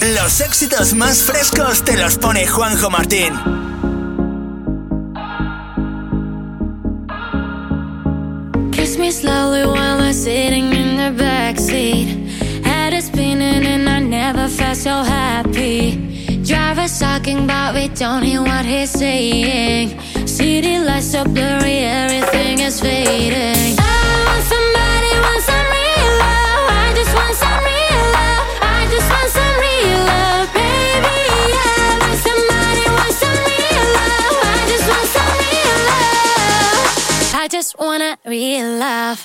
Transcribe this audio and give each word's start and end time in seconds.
Los 0.00 0.40
éxitos 0.40 0.94
más 0.94 1.22
frescos 1.22 1.84
te 1.84 1.94
los 1.98 2.16
pone 2.16 2.46
Juanjo 2.46 2.88
Martín. 2.88 3.34
Kiss 8.72 8.98
me 8.98 9.12
slowly 9.12 9.64
while 9.66 10.00
I'm 10.00 10.14
sitting 10.14 10.72
in 10.72 10.96
the 10.96 11.22
backseat. 11.22 12.64
Head 12.64 12.94
is 12.94 13.06
spinning 13.08 13.66
and 13.66 13.86
I 13.86 14.00
never 14.00 14.48
felt 14.48 14.78
so 14.78 15.02
happy. 15.02 15.98
Driver's 16.44 16.98
talking 16.98 17.46
but 17.46 17.74
we 17.74 17.88
don't 17.88 18.22
hear 18.22 18.40
what 18.40 18.64
he's 18.64 18.90
saying. 18.90 20.00
City 20.26 20.78
lights 20.78 21.12
so 21.12 21.24
blurry, 21.24 21.84
everything 21.84 22.60
is 22.60 22.80
fading. 22.80 23.76
I 23.78 24.24
want 24.26 24.44
somebody, 24.46 25.20
want 25.20 25.42
some 25.42 25.79
just 37.50 37.76
wanna 37.80 38.16
real 38.24 38.78
love. 38.78 39.24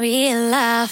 La 0.00 0.86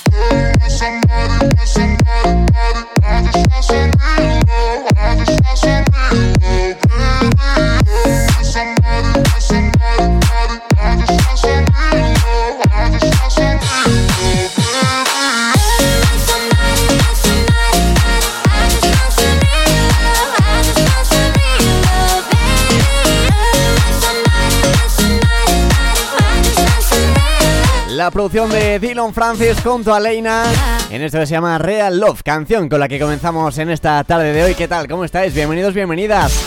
producción 28.36 28.50
de 28.60 28.78
Dylan 28.78 29.14
Francis 29.14 29.56
junto 29.64 29.94
a 29.94 30.00
Leina 30.00 30.42
en 30.90 31.00
esto 31.00 31.18
que 31.18 31.26
se 31.26 31.32
llama 31.32 31.56
Real 31.56 31.98
Love, 31.98 32.22
canción 32.22 32.68
con 32.68 32.80
la 32.80 32.86
que 32.86 33.00
comenzamos 33.00 33.56
en 33.56 33.70
esta 33.70 34.04
tarde 34.04 34.34
de 34.34 34.44
hoy. 34.44 34.54
¿Qué 34.54 34.68
tal? 34.68 34.86
¿Cómo 34.88 35.04
estáis? 35.04 35.32
Bienvenidos, 35.32 35.72
bienvenidas. 35.72 36.38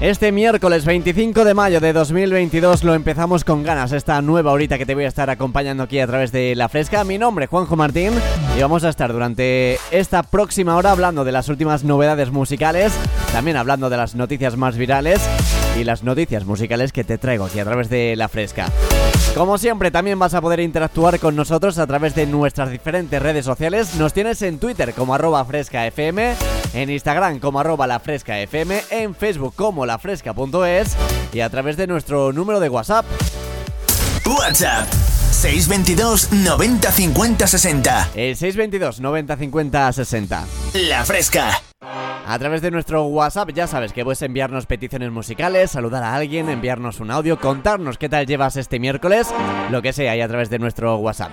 Este 0.00 0.32
miércoles 0.32 0.84
25 0.84 1.44
de 1.44 1.54
mayo 1.54 1.78
de 1.78 1.92
2022 1.92 2.82
lo 2.82 2.94
empezamos 2.94 3.44
con 3.44 3.62
ganas, 3.62 3.92
esta 3.92 4.20
nueva 4.22 4.50
horita 4.50 4.76
que 4.76 4.86
te 4.86 4.96
voy 4.96 5.04
a 5.04 5.08
estar 5.08 5.30
acompañando 5.30 5.84
aquí 5.84 6.00
a 6.00 6.06
través 6.08 6.32
de 6.32 6.56
La 6.56 6.68
Fresca. 6.68 7.04
Mi 7.04 7.16
nombre 7.16 7.44
es 7.44 7.50
Juanjo 7.50 7.76
Martín 7.76 8.10
y 8.56 8.60
vamos 8.60 8.82
a 8.82 8.88
estar 8.88 9.12
durante 9.12 9.78
esta 9.92 10.24
próxima 10.24 10.74
hora 10.74 10.90
hablando 10.90 11.24
de 11.24 11.30
las 11.30 11.48
últimas 11.48 11.84
novedades 11.84 12.32
musicales, 12.32 12.92
también 13.32 13.56
hablando 13.56 13.88
de 13.88 13.98
las 13.98 14.16
noticias 14.16 14.56
más 14.56 14.76
virales 14.76 15.20
y 15.78 15.84
las 15.84 16.02
noticias 16.02 16.44
musicales 16.44 16.92
que 16.92 17.04
te 17.04 17.18
traigo 17.18 17.44
aquí 17.44 17.58
a 17.58 17.64
través 17.64 17.88
de 17.88 18.16
La 18.16 18.28
Fresca. 18.28 18.70
Como 19.34 19.58
siempre, 19.58 19.90
también 19.90 20.18
vas 20.18 20.34
a 20.34 20.40
poder 20.40 20.60
interactuar 20.60 21.18
con 21.18 21.36
nosotros 21.36 21.78
a 21.78 21.86
través 21.86 22.14
de 22.14 22.26
nuestras 22.26 22.70
diferentes 22.70 23.20
redes 23.20 23.44
sociales. 23.44 23.94
Nos 23.96 24.12
tienes 24.12 24.40
en 24.42 24.58
Twitter 24.58 24.94
como 24.94 25.14
arroba 25.14 25.44
frescafm, 25.44 26.18
en 26.72 26.90
Instagram 26.90 27.38
como 27.38 27.60
arroba 27.60 27.86
lafrescafm, 27.86 28.72
en 28.90 29.14
Facebook 29.14 29.54
como 29.54 29.84
lafresca.es 29.84 30.96
y 31.32 31.40
a 31.40 31.50
través 31.50 31.76
de 31.76 31.86
nuestro 31.86 32.32
número 32.32 32.60
de 32.60 32.68
WhatsApp. 32.68 33.04
WhatsApp 34.26 34.88
622 35.30 36.32
90 36.32 36.90
50 36.90 37.46
60. 37.46 38.10
El 38.14 38.36
622 38.36 39.00
90 39.00 39.36
50 39.36 39.92
60. 39.92 40.46
La 40.88 41.04
Fresca. 41.04 41.62
A 42.28 42.40
través 42.40 42.60
de 42.60 42.72
nuestro 42.72 43.04
WhatsApp 43.04 43.50
ya 43.54 43.68
sabes 43.68 43.92
que 43.92 44.02
puedes 44.02 44.20
enviarnos 44.20 44.66
peticiones 44.66 45.12
musicales, 45.12 45.70
saludar 45.70 46.02
a 46.02 46.16
alguien, 46.16 46.48
enviarnos 46.48 46.98
un 46.98 47.12
audio, 47.12 47.38
contarnos 47.38 47.98
qué 47.98 48.08
tal 48.08 48.26
llevas 48.26 48.56
este 48.56 48.80
miércoles, 48.80 49.28
lo 49.70 49.80
que 49.80 49.92
sea, 49.92 50.16
y 50.16 50.20
a 50.20 50.26
través 50.26 50.50
de 50.50 50.58
nuestro 50.58 50.96
WhatsApp. 50.96 51.30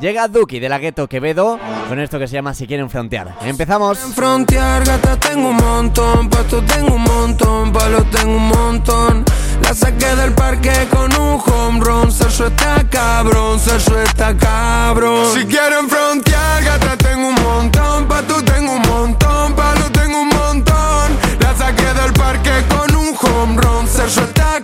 Llega 0.00 0.28
Duki 0.28 0.58
de 0.58 0.70
la 0.70 0.78
Gueto 0.78 1.06
Quevedo 1.06 1.60
con 1.86 2.00
esto 2.00 2.18
que 2.18 2.26
se 2.26 2.32
llama 2.32 2.54
Si 2.54 2.66
quieren 2.66 2.88
frontear. 2.88 3.34
Empezamos. 3.42 3.98
Frontear, 3.98 4.82
gata 4.86 5.20
tengo 5.20 5.50
un 5.50 5.56
montón, 5.56 6.30
pasto 6.30 6.62
tengo 6.62 6.94
un 6.94 7.02
montón, 7.02 7.70
palo 7.70 8.02
tengo 8.04 8.34
un 8.34 8.48
montón. 8.48 9.24
La 9.62 9.74
saqué 9.74 10.16
del 10.16 10.32
parque 10.32 10.72
con 10.90 11.14
un 11.14 11.38
home 11.44 11.80
run, 11.84 12.10
Sergio 12.10 12.46
está 12.46 12.82
cabrón, 12.88 13.60
Sergio 13.60 14.00
está 14.00 14.34
cabrón. 14.34 15.26
Si 15.34 15.44
quieren 15.44 15.90
frontear, 15.90 16.64
gata 16.64 16.96
tengo 16.96 17.11
un 17.42 17.54
montón, 17.54 18.06
pasto 18.06 18.42
tengo 18.44 18.72
un 18.72 18.82
montón, 18.82 19.54
palo 19.54 19.90
tengo 19.90 20.20
un 20.20 20.28
montón. 20.28 21.18
La 21.40 21.54
saqué 21.56 21.92
del 21.94 22.12
parque 22.12 22.50
con 22.68 22.91
un 23.12 23.18
home 23.30 23.60
run, 23.60 23.86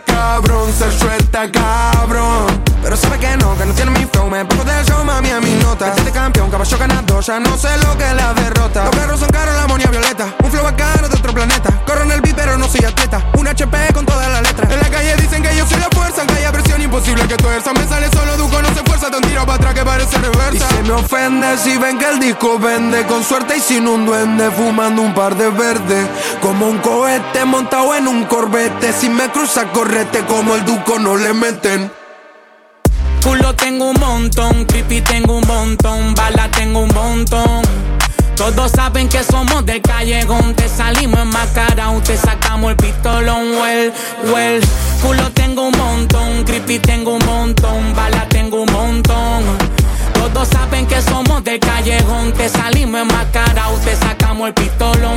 cabrón, 0.07 0.73
Sergio 0.73 1.11
está 1.13 1.51
cabrón. 1.51 2.69
Pero 2.83 2.97
sabe 2.97 3.19
que 3.19 3.37
no, 3.37 3.57
que 3.59 3.67
no 3.67 3.75
tiene 3.75 3.91
mi 3.91 4.05
flow. 4.07 4.31
Me 4.31 4.45
pongo 4.45 4.65
del 4.65 4.85
show, 4.85 5.05
mami, 5.05 5.31
a 5.31 5.41
mi 5.41 5.51
nota 5.57 5.93
Este 5.97 6.11
campeón, 6.11 6.51
caballo 6.51 6.79
ganador 6.79 7.23
Ya 7.23 7.41
no 7.41 7.59
sé 7.59 7.69
lo 7.79 7.97
que 7.99 8.15
la 8.15 8.33
derrota. 8.35 8.85
Los 8.85 8.97
perros 8.97 9.21
son 9.21 9.29
caros, 9.29 9.55
la 9.55 9.67
monia 9.67 9.89
violeta. 9.89 10.35
Un 10.43 10.51
flow 10.51 10.65
bacano 10.65 11.09
de 11.09 11.17
otro 11.17 11.35
planeta. 11.35 11.71
Corro 11.87 12.03
en 12.05 12.13
el 12.13 12.21
beat, 12.21 12.37
pero 12.37 12.57
no 12.57 12.69
soy 12.69 12.85
atleta. 12.85 13.23
Un 13.37 13.49
HP 13.49 13.93
con 13.93 14.07
todas 14.07 14.31
las 14.31 14.43
letras 14.43 14.71
En 14.73 14.81
la 14.81 14.89
calle 14.89 15.17
dicen 15.17 15.43
que 15.43 15.55
yo 15.57 15.67
soy 15.67 15.81
la 15.81 15.89
fuerza. 15.91 16.21
Aunque 16.21 16.35
haya 16.35 16.53
presión, 16.53 16.81
imposible 16.81 17.27
que 17.27 17.37
tuerza. 17.37 17.73
Me 17.73 17.87
sale 17.87 18.09
solo, 18.11 18.37
Duco 18.37 18.63
no 18.63 18.69
se 18.69 18.83
fuerza 18.85 19.11
Te 19.11 19.21
tiro 19.27 19.45
para 19.45 19.55
atrás 19.55 19.75
que 19.75 19.85
parece 19.85 20.19
reversa. 20.19 20.55
Y 20.55 20.59
se 20.77 20.83
me 20.85 20.93
ofende 20.93 21.59
si 21.59 21.77
ven 21.77 21.99
que 21.99 22.09
el 22.09 22.21
disco 22.21 22.59
vende 22.59 23.05
Con 23.07 23.23
suerte 23.25 23.57
y 23.57 23.61
sin 23.61 23.87
un 23.87 24.07
duende 24.07 24.51
Fumando 24.51 25.03
un 25.03 25.15
par 25.15 25.37
de 25.37 25.51
verdes. 25.51 26.07
Como 26.41 26.69
un 26.69 26.79
cohete 26.79 27.45
montado 27.45 27.95
en 27.95 28.09
un 28.09 28.25
corbete 28.39 28.93
Si 28.93 29.09
me 29.09 29.29
cruza, 29.31 29.65
correte 29.73 30.21
Como 30.27 30.55
el 30.55 30.65
Duco 30.65 30.99
no 30.99 31.17
le 31.17 31.33
meten 31.33 31.91
Culo 33.23 33.53
tengo 33.55 33.91
un 33.91 34.01
montón, 34.01 34.65
creepy 34.65 35.01
tengo 35.01 35.39
un 35.39 35.47
montón, 35.47 36.15
bala 36.15 36.49
tengo 36.53 36.85
un 36.85 36.95
montón. 36.95 37.63
Todos 38.37 38.71
saben 38.71 39.09
que 39.09 39.23
somos 39.25 39.67
del 39.67 39.83
callejón, 39.83 40.55
te 40.55 40.69
salimos 40.69 41.19
en 41.21 42.03
te 42.05 42.17
sacamos 42.17 42.71
el 42.71 42.77
pistolón, 42.77 43.51
well, 43.61 43.93
well. 44.33 44.61
Culo 45.03 45.31
tengo 45.33 45.67
un 45.67 45.77
montón, 45.77 46.45
creepy 46.45 46.79
tengo 46.79 47.17
un 47.17 47.27
montón, 47.27 47.95
bala 47.95 48.25
tengo 48.29 48.63
un 48.63 48.73
montón. 48.73 49.43
Todos 50.15 50.49
saben 50.49 50.87
que 50.87 51.03
somos 51.03 51.43
del 51.45 51.59
callejón, 51.59 52.33
te 52.33 52.49
salimos 52.49 53.01
enmascarados, 53.01 53.81
te 53.81 53.97
sacamos 53.97 54.49
el 54.49 54.55
pistolón, 54.55 55.08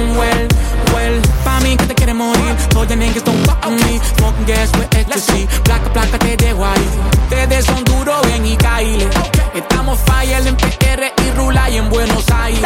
todos 2.69 2.88
the 2.88 2.96
niggas 2.96 3.24
don't 3.24 3.38
fuck 3.46 3.66
with 3.66 3.84
me. 3.86 4.00
Smoking 4.18 4.46
gas 4.46 4.72
with 4.78 4.96
ecstasy, 4.96 5.48
placa, 5.63 5.92
placa, 5.94 6.18
te 6.19 6.38
dejo 6.38 6.66
ahí. 6.66 6.88
Ustedes 7.24 7.66
son 7.66 7.84
duros, 7.84 8.22
ven 8.28 8.46
y 8.46 8.56
caile. 8.58 9.08
Estamos 9.54 10.00
fire 10.06 10.48
en 10.48 10.56
PR 10.56 11.12
y 11.25 11.31
Rula 11.38 11.69
y 11.69 11.78
en 11.78 11.90
Buenos 11.90 12.25
Aires. 12.31 12.62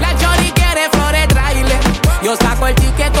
La 0.00 0.16
Chori 0.18 0.50
quiere 0.52 0.88
flores, 0.90 1.28
traile. 1.28 1.76
Yo 2.22 2.36
saco 2.36 2.66
el 2.66 2.74
ticket, 2.74 3.12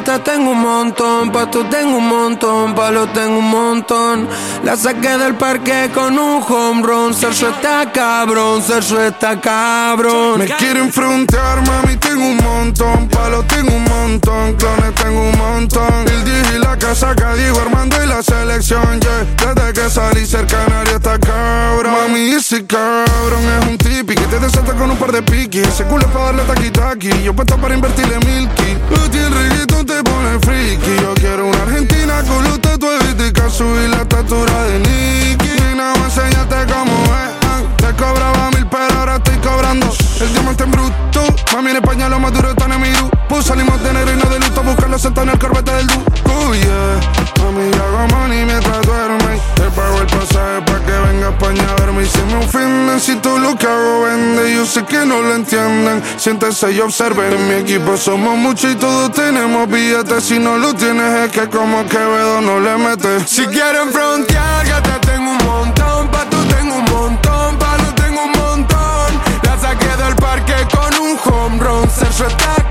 Tengo 0.00 0.52
un 0.52 0.60
montón, 0.62 1.30
pasto 1.30 1.66
tengo 1.66 1.98
un 1.98 2.08
montón, 2.08 2.74
palo 2.74 3.06
tengo 3.08 3.38
un 3.38 3.50
montón. 3.50 4.26
La 4.64 4.74
saqué 4.74 5.18
del 5.18 5.34
parque 5.34 5.90
con 5.92 6.18
un 6.18 6.42
home 6.42 6.82
run. 6.82 7.12
Sergio 7.12 7.50
está 7.50 7.92
cabrón, 7.92 8.62
Sergio 8.62 9.02
está 9.02 9.38
cabrón. 9.38 10.38
Me 10.38 10.46
quieren 10.46 10.90
frontear, 10.90 11.60
mami, 11.66 11.96
tengo 11.96 12.24
un 12.24 12.38
montón. 12.38 13.06
Palo 13.08 13.42
tengo 13.42 13.70
un 13.74 13.84
montón, 13.84 14.54
clones 14.54 14.94
tengo 14.94 15.28
un 15.28 15.38
montón. 15.38 16.08
El 16.08 16.24
DJ 16.24 16.56
y 16.56 16.58
la 16.58 16.78
casa 16.78 17.14
digo 17.36 17.60
Armando 17.60 18.02
y 18.02 18.06
la 18.06 18.22
selección, 18.22 18.98
yeah. 18.98 19.54
Desde 19.54 19.72
que 19.74 19.90
salí 19.90 20.24
cerca 20.24 20.64
canario 20.64 20.96
está 20.96 21.18
cabrón. 21.18 21.92
Mami, 21.92 22.30
ese 22.30 22.64
cabrón 22.66 23.44
es 23.60 23.68
un 23.68 23.76
tipi 23.76 24.14
que 24.14 24.26
te 24.26 24.38
desata 24.38 24.72
con 24.72 24.90
un 24.90 24.96
par 24.96 25.12
de 25.12 25.22
piquis. 25.22 25.68
Ese 25.68 25.84
culo 25.84 26.00
es 26.06 26.12
para 26.12 26.24
darle 26.26 26.42
taqui 26.44 26.70
taqui. 26.70 27.22
Yo 27.22 27.34
puesto 27.34 27.58
para 27.58 27.74
invertirle 27.74 28.18
milky. 28.20 28.78
A 28.90 29.16
el 29.16 29.34
reggaetón 29.34 29.81
te 29.84 30.02
pone 30.02 30.38
friki. 30.40 30.96
Yo 31.00 31.14
quiero 31.14 31.46
una 31.46 31.62
argentina 31.62 32.22
con 32.22 32.44
los 32.44 32.60
tatuajes 32.60 33.14
y 33.18 33.50
subir 33.50 33.90
la 33.90 34.02
estatura 34.02 34.64
de 34.64 34.78
Nicky. 34.78 35.76
Nada 35.76 35.94
más 35.96 36.16
enseñate 36.16 36.72
cómo 36.72 36.92
es. 37.04 37.76
Te 37.76 37.92
cobraba 37.94 38.50
mil, 38.50 38.66
pero 38.66 38.98
ahora 38.98 39.16
estoy 39.16 39.36
cobrando 39.38 39.92
el 40.20 40.32
diamante 40.32 40.64
en 40.64 40.70
bruto. 40.70 41.24
Mami 41.52 41.70
en 41.70 41.76
España 41.76 42.08
lo 42.08 42.20
más 42.20 42.32
duro 42.32 42.50
está 42.50 42.66
en 42.66 42.80
mi. 42.80 43.11
Salimos 43.40 43.82
de 43.82 43.92
negro 43.92 44.12
y 44.12 44.16
no 44.16 44.30
de 44.30 44.38
luto. 44.38 44.62
Buscarlo 44.62 44.98
sentado 44.98 45.26
en 45.26 45.32
el 45.32 45.38
corbete 45.38 45.72
del 45.72 45.86
du. 45.86 45.94
Oh 46.26 46.54
yeah. 46.54 47.00
Mami, 47.42 47.70
yo 47.70 47.82
hago 47.82 48.06
money 48.16 48.44
mientras 48.44 48.82
duerme. 48.82 49.40
Te 49.54 49.62
pago 49.70 50.00
el 50.00 50.06
pasaje 50.06 50.62
pa' 50.66 50.80
que 50.84 50.92
venga 50.92 51.28
a 51.28 51.30
España 51.30 51.62
a 51.70 51.80
verme. 51.80 52.02
Y 52.02 52.06
se 52.06 52.22
me 52.24 52.36
ofenden 52.44 53.00
si 53.00 53.16
todo 53.16 53.38
lo 53.38 53.56
que 53.56 53.66
hago 53.66 54.02
vende. 54.02 54.54
Yo 54.54 54.66
sé 54.66 54.84
que 54.84 55.04
no 55.04 55.22
lo 55.22 55.34
entienden. 55.34 56.02
Siéntese 56.16 56.72
y 56.72 56.80
observen. 56.80 57.32
En 57.32 57.48
mi 57.48 57.54
equipo 57.54 57.96
somos 57.96 58.36
muchos 58.36 58.72
y 58.72 58.74
todos 58.76 59.12
tenemos 59.12 59.68
billetes. 59.68 60.24
Si 60.24 60.38
no 60.38 60.56
lo 60.58 60.74
tienes 60.74 61.24
es 61.24 61.32
que 61.32 61.48
como 61.48 61.86
Quevedo 61.86 62.40
no 62.40 62.60
le 62.60 62.76
metes. 62.76 63.28
Si 63.28 63.46
quieren 63.46 63.90
frontear, 63.92 64.66
ya 64.66 64.82
te 64.82 65.06
tengo 65.06 65.30
un 65.30 65.38
montón. 65.38 66.08
Pa' 66.08 66.21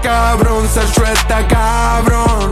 Cabrón. 0.01 0.65
Cabrón. 1.49 2.51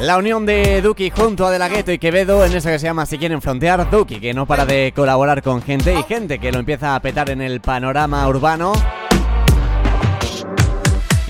La 0.00 0.16
unión 0.18 0.46
de 0.46 0.82
Duki 0.82 1.10
junto 1.10 1.46
a 1.46 1.50
De 1.50 1.58
La 1.58 1.68
Ghetto 1.68 1.92
y 1.92 1.98
Quevedo 1.98 2.44
en 2.44 2.52
eso 2.52 2.68
que 2.68 2.78
se 2.78 2.86
llama 2.86 3.06
Si 3.06 3.18
quieren 3.18 3.40
frontear 3.40 3.88
Duki, 3.90 4.20
que 4.20 4.34
no 4.34 4.46
para 4.46 4.66
de 4.66 4.92
colaborar 4.94 5.42
con 5.42 5.62
gente 5.62 5.94
y 5.98 6.02
gente 6.02 6.38
que 6.38 6.50
lo 6.50 6.58
empieza 6.58 6.94
a 6.94 7.00
petar 7.00 7.30
en 7.30 7.40
el 7.40 7.60
panorama 7.60 8.26
urbano. 8.28 8.72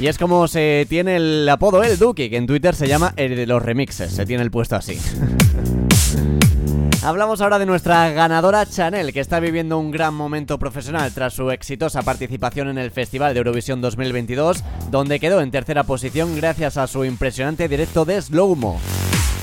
Y 0.00 0.06
es 0.06 0.18
como 0.18 0.48
se 0.48 0.86
tiene 0.88 1.16
el 1.16 1.48
apodo 1.48 1.82
el 1.82 1.98
Duki, 1.98 2.28
que 2.30 2.36
en 2.36 2.46
Twitter 2.46 2.74
se 2.74 2.88
llama 2.88 3.12
el 3.16 3.36
de 3.36 3.46
los 3.46 3.62
remixes, 3.62 4.10
se 4.10 4.26
tiene 4.26 4.42
el 4.42 4.50
puesto 4.50 4.76
así. 4.76 4.98
Hablamos 7.04 7.40
ahora 7.40 7.58
de 7.58 7.66
nuestra 7.66 8.10
ganadora 8.10 8.64
Chanel, 8.64 9.12
que 9.12 9.18
está 9.18 9.40
viviendo 9.40 9.76
un 9.76 9.90
gran 9.90 10.14
momento 10.14 10.58
profesional 10.58 11.12
tras 11.12 11.34
su 11.34 11.50
exitosa 11.50 12.02
participación 12.02 12.68
en 12.68 12.78
el 12.78 12.92
Festival 12.92 13.34
de 13.34 13.38
Eurovisión 13.38 13.80
2022, 13.80 14.62
donde 14.90 15.18
quedó 15.18 15.40
en 15.40 15.50
tercera 15.50 15.82
posición 15.82 16.36
gracias 16.36 16.76
a 16.76 16.86
su 16.86 17.04
impresionante 17.04 17.66
directo 17.66 18.04
de 18.04 18.22
Slowmo. 18.22 18.80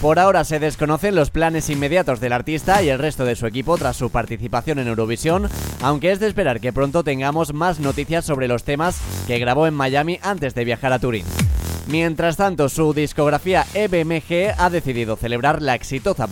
Por 0.01 0.19
ahora 0.19 0.45
se 0.45 0.59
desconocen 0.59 1.15
los 1.15 1.31
planes 1.31 1.69
inmediatos 1.69 2.21
del 2.21 2.31
artista 2.31 2.81
y 2.81 2.87
el 2.87 2.99
resto 2.99 3.25
de 3.25 3.35
su 3.35 3.45
equipo 3.45 3.77
tras 3.77 3.97
su 3.97 4.09
participación 4.09 4.79
en 4.79 4.87
Eurovisión, 4.87 5.49
aunque 5.81 6.13
es 6.13 6.21
de 6.21 6.27
esperar 6.27 6.61
que 6.61 6.71
pronto 6.71 7.03
tengamos 7.03 7.53
más 7.53 7.81
noticias 7.81 8.23
sobre 8.23 8.47
los 8.47 8.63
temas 8.63 9.01
que 9.27 9.39
grabó 9.39 9.67
en 9.67 9.73
Miami 9.73 10.17
antes 10.21 10.55
de 10.55 10.63
viajar 10.63 10.93
a 10.93 10.99
Turín. 10.99 11.25
Mientras 11.89 12.37
tanto, 12.37 12.69
su 12.69 12.93
discografía 12.93 13.65
EBMG 13.73 14.53
ha 14.59 14.69
decidido 14.69 15.15
celebrar 15.15 15.59
la 15.63 15.73
exitosa, 15.73 16.27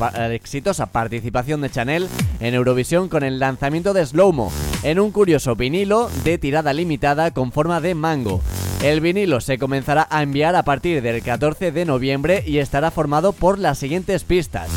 participación 0.86 1.62
de 1.62 1.72
Chanel 1.72 2.08
en 2.40 2.54
Eurovisión 2.54 3.10
con 3.10 3.24
el 3.24 3.40
lanzamiento 3.40 3.94
de 3.94 4.06
Slowmo, 4.06 4.52
en 4.84 5.00
un 5.00 5.10
curioso 5.10 5.56
vinilo 5.56 6.12
de 6.24 6.38
tirada 6.38 6.74
limitada 6.74 7.32
con 7.32 7.52
forma 7.52 7.82
de 7.82 7.96
mango. 7.96 8.40
El 8.84 9.02
vinilo 9.02 9.42
se 9.42 9.58
comenzará 9.58 10.08
a 10.12 10.22
enviar 10.22 10.56
a 10.56 10.62
partir 10.62 11.02
del 11.02 11.24
14 11.24 11.72
de 11.72 11.86
noviembre 11.86 12.44
y 12.46 12.60
estará 12.60 12.92
formado 12.92 13.34
por 13.34 13.58
las 13.58 13.80
siguientes 13.80 14.24
pistas. 14.24 14.70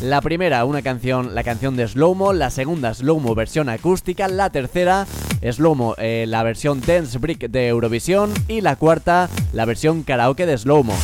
La 0.00 0.20
primera, 0.20 0.64
una 0.64 0.82
canción, 0.82 1.34
la 1.34 1.42
canción 1.42 1.74
de 1.74 1.88
Slowmo, 1.88 2.32
la 2.32 2.50
segunda 2.50 2.94
Slowmo 2.94 3.34
versión 3.34 3.68
acústica, 3.68 4.28
la 4.28 4.50
tercera 4.50 5.08
Slowmo, 5.42 5.94
eh, 5.98 6.24
la 6.28 6.42
versión 6.42 6.80
Dance 6.80 7.18
Brick 7.18 7.48
de 7.48 7.68
Eurovisión 7.68 8.32
y 8.48 8.60
la 8.60 8.76
cuarta, 8.76 9.28
la 9.52 9.64
versión 9.64 10.02
karaoke 10.02 10.46
de 10.46 10.58
Slowmo. 10.58 10.94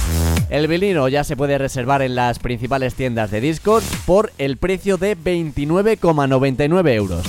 El 0.51 0.69
vinilo 0.69 1.09
ya 1.09 1.25
se 1.25 1.37
puede 1.37 1.59
reservar 1.59 2.03
en 2.03 2.15
las 2.15 2.39
principales 2.39 2.95
tiendas 2.95 3.31
de 3.31 3.41
discos 3.41 3.85
por 4.07 4.33
el 4.39 4.57
precio 4.57 4.97
de 4.97 5.17
29,99 5.17 6.95
euros. 6.95 7.25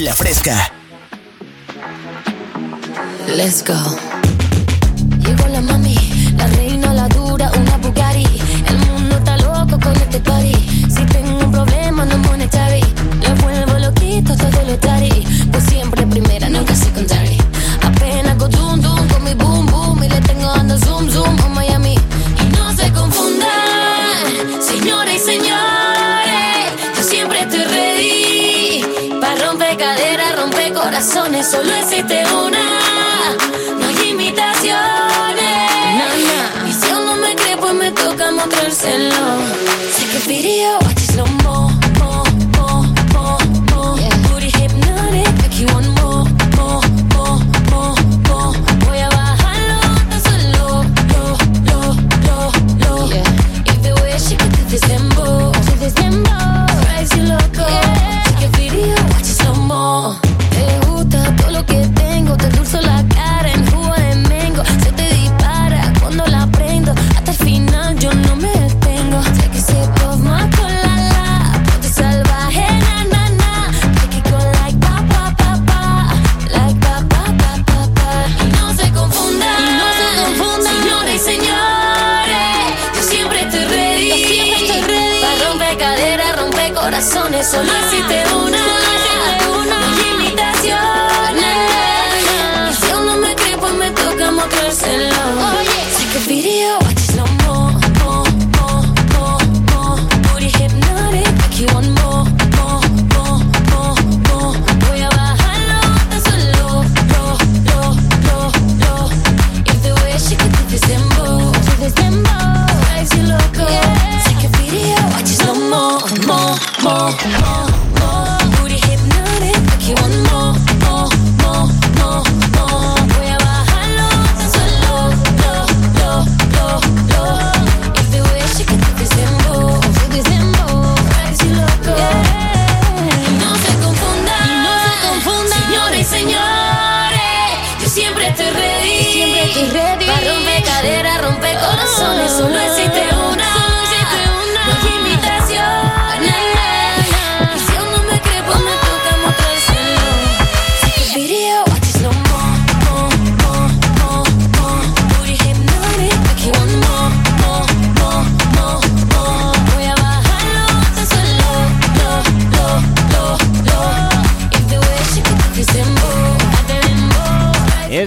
La 0.00 0.14
fresca. 0.14 0.72
Let's 3.36 3.64
go. 3.64 3.74
Llegó 5.24 5.46
la 5.48 5.60
mami, 5.60 5.94
la 6.36 6.46
reina, 6.48 6.92
la 6.92 7.08
dura, 7.08 7.50
una 7.56 7.76
Bugatti. 7.78 8.26
El 8.68 8.78
mundo 8.78 9.16
está 9.16 9.36
loco 9.38 9.78
con 9.80 9.96
este 9.96 10.20
party. 10.20 10.51
Tari. 14.82 15.26
Pues 15.50 15.64
siempre 15.64 16.06
primera, 16.06 16.48
nunca 16.48 16.74
secondary. 16.74 17.38
Apenas 17.82 18.36
con 18.36 18.52
zoom, 18.52 18.82
zoom, 18.82 19.08
con 19.08 19.24
mi 19.24 19.34
boom, 19.34 19.66
boom. 19.66 20.04
Y 20.04 20.08
le 20.08 20.20
tengo 20.20 20.48
dando 20.48 20.78
zoom, 20.78 21.10
zoom 21.10 21.40
a 21.40 21.48
Miami. 21.48 21.94
Y 22.42 22.44
no 22.56 22.72
se 22.74 22.92
confundan, 22.92 24.24
señores 24.60 25.22
y 25.22 25.24
señores. 25.32 26.66
Yo 26.96 27.02
siempre 27.02 27.40
estoy 27.40 27.64
ready. 27.64 28.84
Para 29.20 29.36
romper 29.46 29.76
caderas, 29.76 30.36
romper 30.36 30.72
corazones, 30.74 31.50
solo 31.50 31.72
existe 31.74 32.22
una. 32.46 32.64
No 33.78 33.86
hay 33.88 34.10
imitaciones. 34.10 34.82
Y 36.68 36.72
si 36.72 36.90
aún 36.90 37.04
no 37.06 37.16
me 37.16 37.34
cree, 37.34 37.56
pues 37.56 37.74
me 37.74 37.90
toca 37.92 38.30
mostrárselo. 38.32 39.22
Sé 39.94 40.04
que 40.12 40.18
video, 40.28 40.78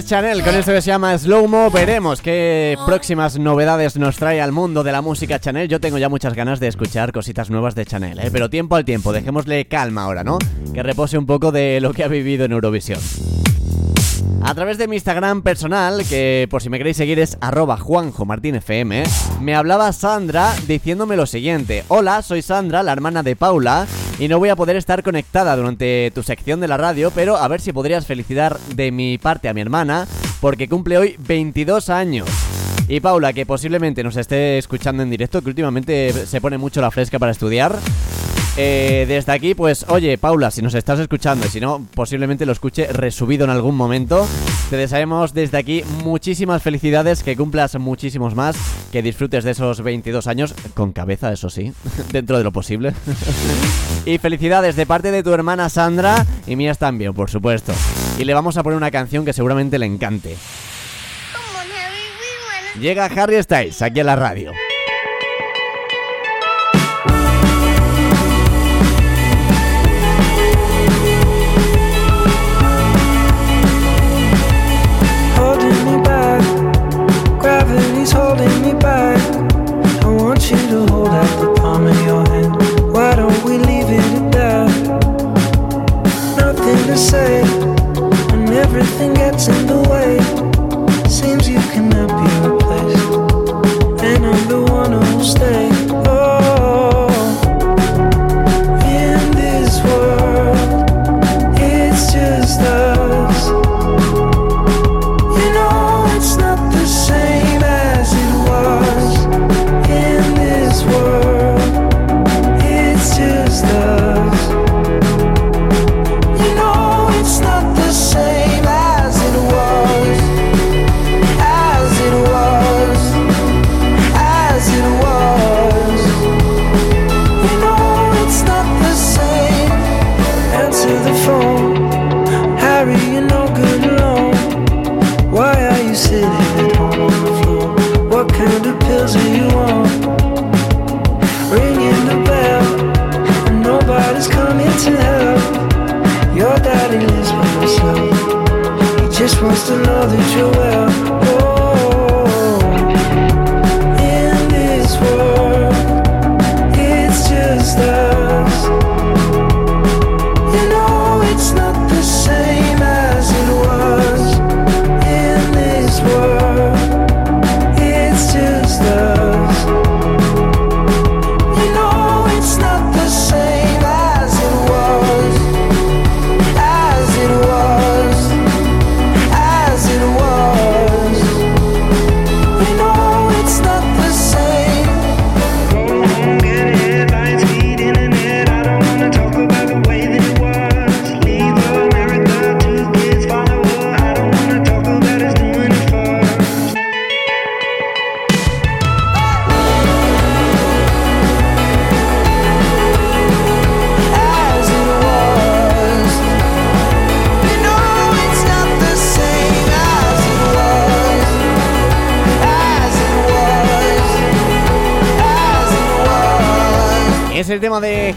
Chanel 0.06 0.44
con 0.44 0.54
esto 0.54 0.72
que 0.72 0.80
se 0.80 0.86
llama 0.86 1.18
Slow 1.18 1.48
Mo. 1.48 1.68
Veremos 1.68 2.22
qué 2.22 2.76
próximas 2.86 3.40
novedades 3.40 3.96
nos 3.96 4.16
trae 4.16 4.40
al 4.40 4.52
mundo 4.52 4.84
de 4.84 4.92
la 4.92 5.02
música 5.02 5.40
Chanel. 5.40 5.68
Yo 5.68 5.80
tengo 5.80 5.98
ya 5.98 6.08
muchas 6.08 6.34
ganas 6.34 6.60
de 6.60 6.68
escuchar 6.68 7.10
cositas 7.10 7.50
nuevas 7.50 7.74
de 7.74 7.86
Chanel, 7.86 8.20
¿eh? 8.20 8.30
pero 8.32 8.48
tiempo 8.48 8.76
al 8.76 8.84
tiempo, 8.84 9.12
dejémosle 9.12 9.66
calma 9.66 10.04
ahora, 10.04 10.22
¿no? 10.22 10.38
Que 10.72 10.84
repose 10.84 11.18
un 11.18 11.26
poco 11.26 11.50
de 11.50 11.80
lo 11.80 11.92
que 11.92 12.04
ha 12.04 12.08
vivido 12.08 12.44
en 12.44 12.52
Eurovisión. 12.52 13.00
A 14.42 14.54
través 14.54 14.78
de 14.78 14.88
mi 14.88 14.96
Instagram 14.96 15.42
personal, 15.42 16.04
que 16.08 16.46
por 16.50 16.62
si 16.62 16.70
me 16.70 16.78
queréis 16.78 16.96
seguir 16.96 17.18
es 17.18 17.36
arroba 17.40 17.76
juanjomartinfm, 17.76 19.04
me 19.40 19.54
hablaba 19.54 19.92
Sandra 19.92 20.54
diciéndome 20.66 21.16
lo 21.16 21.26
siguiente. 21.26 21.84
Hola, 21.88 22.22
soy 22.22 22.42
Sandra, 22.42 22.82
la 22.82 22.92
hermana 22.92 23.22
de 23.22 23.36
Paula, 23.36 23.86
y 24.18 24.28
no 24.28 24.38
voy 24.38 24.48
a 24.48 24.56
poder 24.56 24.76
estar 24.76 25.02
conectada 25.02 25.56
durante 25.56 26.10
tu 26.14 26.22
sección 26.22 26.60
de 26.60 26.68
la 26.68 26.76
radio, 26.76 27.10
pero 27.14 27.36
a 27.36 27.48
ver 27.48 27.60
si 27.60 27.72
podrías 27.72 28.06
felicitar 28.06 28.58
de 28.74 28.92
mi 28.92 29.18
parte 29.18 29.48
a 29.48 29.54
mi 29.54 29.60
hermana, 29.60 30.06
porque 30.40 30.68
cumple 30.68 30.98
hoy 30.98 31.16
22 31.18 31.90
años. 31.90 32.28
Y 32.88 33.00
Paula, 33.00 33.32
que 33.32 33.46
posiblemente 33.46 34.04
nos 34.04 34.16
esté 34.16 34.58
escuchando 34.58 35.02
en 35.02 35.10
directo, 35.10 35.42
que 35.42 35.48
últimamente 35.48 36.12
se 36.26 36.40
pone 36.40 36.56
mucho 36.56 36.80
la 36.80 36.90
fresca 36.90 37.18
para 37.18 37.32
estudiar. 37.32 37.76
Eh, 38.58 39.04
desde 39.06 39.32
aquí, 39.32 39.54
pues, 39.54 39.84
oye, 39.88 40.16
Paula, 40.16 40.50
si 40.50 40.62
nos 40.62 40.74
estás 40.74 40.98
escuchando 40.98 41.46
y 41.46 41.50
si 41.50 41.60
no, 41.60 41.86
posiblemente 41.94 42.46
lo 42.46 42.52
escuche 42.52 42.86
resubido 42.86 43.44
en 43.44 43.50
algún 43.50 43.76
momento. 43.76 44.26
Te 44.70 44.76
deseamos 44.76 45.34
desde 45.34 45.58
aquí 45.58 45.84
muchísimas 46.02 46.62
felicidades, 46.62 47.22
que 47.22 47.36
cumplas 47.36 47.78
muchísimos 47.78 48.34
más, 48.34 48.56
que 48.92 49.02
disfrutes 49.02 49.44
de 49.44 49.50
esos 49.50 49.82
22 49.82 50.26
años, 50.26 50.54
con 50.72 50.92
cabeza, 50.92 51.32
eso 51.32 51.50
sí, 51.50 51.72
dentro 52.12 52.38
de 52.38 52.44
lo 52.44 52.50
posible. 52.50 52.94
y 54.06 54.16
felicidades 54.16 54.74
de 54.74 54.86
parte 54.86 55.10
de 55.10 55.22
tu 55.22 55.34
hermana 55.34 55.68
Sandra 55.68 56.24
y 56.46 56.56
mías 56.56 56.78
también, 56.78 57.12
por 57.12 57.28
supuesto. 57.28 57.74
Y 58.18 58.24
le 58.24 58.32
vamos 58.32 58.56
a 58.56 58.62
poner 58.62 58.78
una 58.78 58.90
canción 58.90 59.26
que 59.26 59.34
seguramente 59.34 59.78
le 59.78 59.84
encante. 59.84 60.34
Llega 62.80 63.04
Harry 63.04 63.42
Styles 63.42 63.82
aquí 63.82 64.00
a 64.00 64.04
la 64.04 64.16
radio. 64.16 64.52
Holding 78.12 78.62
me 78.62 78.72
back. 78.74 79.35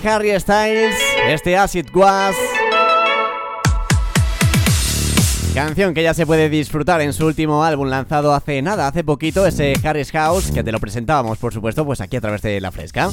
Harry 0.03 0.39
Styles, 0.39 0.95
este 1.27 1.57
Acid 1.57 1.87
Was. 1.93 2.35
Canción 5.53 5.93
que 5.93 6.03
ya 6.03 6.13
se 6.13 6.25
puede 6.25 6.49
disfrutar 6.49 7.01
en 7.01 7.11
su 7.11 7.25
último 7.25 7.63
álbum 7.63 7.87
lanzado 7.87 8.33
hace 8.33 8.61
nada, 8.61 8.87
hace 8.87 9.03
poquito, 9.03 9.45
ese 9.45 9.73
Harry's 9.83 10.11
House, 10.11 10.51
que 10.51 10.63
te 10.63 10.71
lo 10.71 10.79
presentábamos, 10.79 11.37
por 11.37 11.53
supuesto, 11.53 11.85
pues 11.85 12.01
aquí 12.01 12.15
a 12.15 12.21
través 12.21 12.41
de 12.41 12.61
La 12.61 12.71
Fresca. 12.71 13.09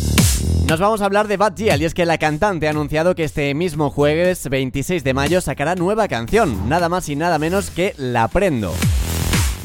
Nos 0.69 0.79
vamos 0.79 1.01
a 1.01 1.07
hablar 1.07 1.29
de 1.29 1.37
Bad 1.37 1.55
Gyal, 1.57 1.83
y 1.83 1.87
es 1.87 1.95
que 1.95 2.07
la 2.07 2.19
cantante 2.19 2.69
ha 2.69 2.71
anunciado 2.71 3.15
que 3.15 3.25
este 3.25 3.53
mismo 3.55 3.91
jueves 3.91 4.49
26 4.49 5.03
de 5.03 5.15
mayo 5.15 5.41
sacará 5.41 5.75
nueva 5.75 6.09
canción, 6.09 6.69
nada 6.69 6.89
más 6.89 7.09
y 7.09 7.17
nada 7.17 7.39
menos 7.39 7.71
que 7.71 7.95
La 7.97 8.29
Prendo. 8.29 8.73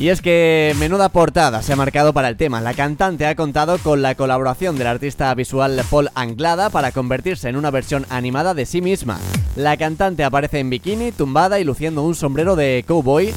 Y 0.02 0.10
es 0.10 0.24
que 0.24 0.76
menuda 0.80 1.10
portada 1.10 1.62
se 1.62 1.74
ha 1.74 1.76
marcado 1.76 2.12
para 2.12 2.28
el 2.28 2.36
tema. 2.36 2.60
La 2.60 2.74
cantante 2.74 3.28
ha 3.28 3.36
contado 3.36 3.78
con 3.78 4.02
la 4.02 4.16
colaboración 4.16 4.76
del 4.76 4.88
artista 4.88 5.32
visual 5.36 5.80
Paul 5.92 6.10
Anglada 6.16 6.72
para 6.72 6.92
convertirse 6.92 7.50
en 7.50 7.56
una 7.56 7.70
versión 7.70 8.08
animada 8.10 8.56
de 8.56 8.66
sí 8.66 8.82
misma. 8.82 9.20
La 9.56 9.78
cantante 9.78 10.24
aparece 10.24 10.58
en 10.58 10.72
bikini, 10.72 11.12
tumbada 11.12 11.60
y 11.60 11.64
luciendo 11.64 12.02
un 12.02 12.16
sombrero 12.16 12.56
de 12.56 12.84
cowboy. 12.88 13.32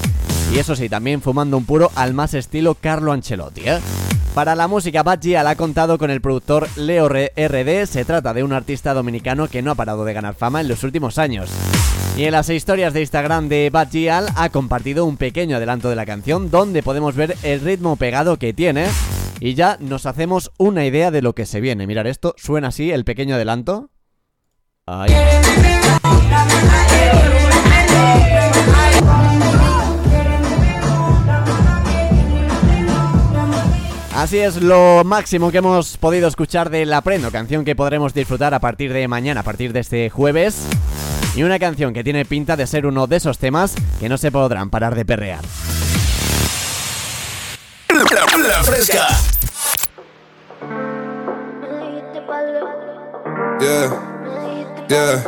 Y 0.54 0.58
eso 0.58 0.74
sí, 0.74 0.88
también 0.88 1.20
fumando 1.20 1.58
un 1.58 1.66
puro 1.66 1.92
al 1.96 2.14
más 2.14 2.32
estilo 2.32 2.74
Carlo 2.76 3.12
Ancelotti. 3.12 3.68
¿eh? 3.68 3.78
Para 4.34 4.54
la 4.54 4.66
música, 4.66 5.02
Bad 5.02 5.20
Gyal 5.20 5.46
ha 5.46 5.56
contado 5.56 5.98
con 5.98 6.10
el 6.10 6.22
productor 6.22 6.66
Leo 6.76 7.10
RD. 7.10 7.84
Se 7.84 8.06
trata 8.06 8.32
de 8.32 8.42
un 8.42 8.54
artista 8.54 8.94
dominicano 8.94 9.48
que 9.48 9.60
no 9.60 9.70
ha 9.70 9.74
parado 9.74 10.06
de 10.06 10.14
ganar 10.14 10.34
fama 10.34 10.62
en 10.62 10.68
los 10.68 10.82
últimos 10.82 11.18
años. 11.18 11.50
Y 12.16 12.26
en 12.26 12.32
las 12.32 12.48
historias 12.48 12.94
de 12.94 13.00
Instagram 13.00 13.48
de 13.48 13.70
Bad 13.70 13.88
Gyal 13.90 14.28
ha 14.36 14.48
compartido 14.50 15.04
un 15.04 15.16
pequeño 15.16 15.56
adelanto 15.56 15.90
de 15.90 15.96
la 15.96 16.06
canción 16.06 16.48
donde 16.48 16.84
podemos 16.84 17.16
ver 17.16 17.36
el 17.42 17.60
ritmo 17.60 17.96
pegado 17.96 18.36
que 18.36 18.52
tiene 18.52 18.86
y 19.40 19.54
ya 19.54 19.78
nos 19.80 20.06
hacemos 20.06 20.52
una 20.56 20.86
idea 20.86 21.10
de 21.10 21.22
lo 21.22 21.34
que 21.34 21.44
se 21.44 21.60
viene. 21.60 21.88
Mirar 21.88 22.06
esto, 22.06 22.36
suena 22.36 22.68
así 22.68 22.92
el 22.92 23.04
pequeño 23.04 23.34
adelanto. 23.34 23.90
Así 34.14 34.38
es 34.38 34.62
lo 34.62 35.02
máximo 35.04 35.50
que 35.50 35.58
hemos 35.58 35.96
podido 35.96 36.28
escuchar 36.28 36.70
de 36.70 36.86
La 36.86 37.00
Prendo, 37.00 37.32
canción 37.32 37.64
que 37.64 37.74
podremos 37.74 38.14
disfrutar 38.14 38.54
a 38.54 38.60
partir 38.60 38.92
de 38.92 39.08
mañana, 39.08 39.40
a 39.40 39.42
partir 39.42 39.72
de 39.72 39.80
este 39.80 40.10
jueves. 40.10 40.68
Y 41.34 41.42
una 41.42 41.58
canción 41.58 41.92
que 41.92 42.04
tiene 42.04 42.24
pinta 42.24 42.56
de 42.56 42.66
ser 42.66 42.86
uno 42.86 43.06
de 43.06 43.16
esos 43.16 43.38
temas 43.38 43.74
que 44.00 44.08
no 44.08 44.18
se 44.18 44.30
podrán 44.30 44.70
parar 44.70 44.94
de 44.94 45.04
perrear. 45.04 45.40
La, 47.88 48.48
la 48.48 48.64
fresca. 48.64 49.08
Yeah, 53.60 53.90
yeah. 54.88 55.24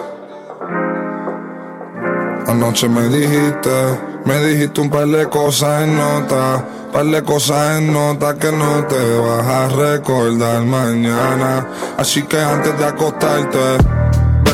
Anoche 2.48 2.88
me 2.88 3.08
dijiste, 3.08 3.98
me 4.24 4.44
dijiste 4.46 4.80
un 4.80 4.90
par 4.90 5.06
de 5.06 5.28
cosas 5.28 5.82
en 5.82 5.96
nota, 5.96 6.64
par 6.92 7.06
de 7.06 7.22
cosas 7.22 7.78
en 7.78 7.92
nota 7.92 8.36
que 8.36 8.52
no 8.52 8.84
te 8.86 9.18
vas 9.18 9.46
a 9.46 9.68
recordar 9.68 10.62
mañana. 10.62 11.66
Así 11.96 12.22
que 12.22 12.40
antes 12.40 12.78
de 12.78 12.84
acostarte, 12.84 13.78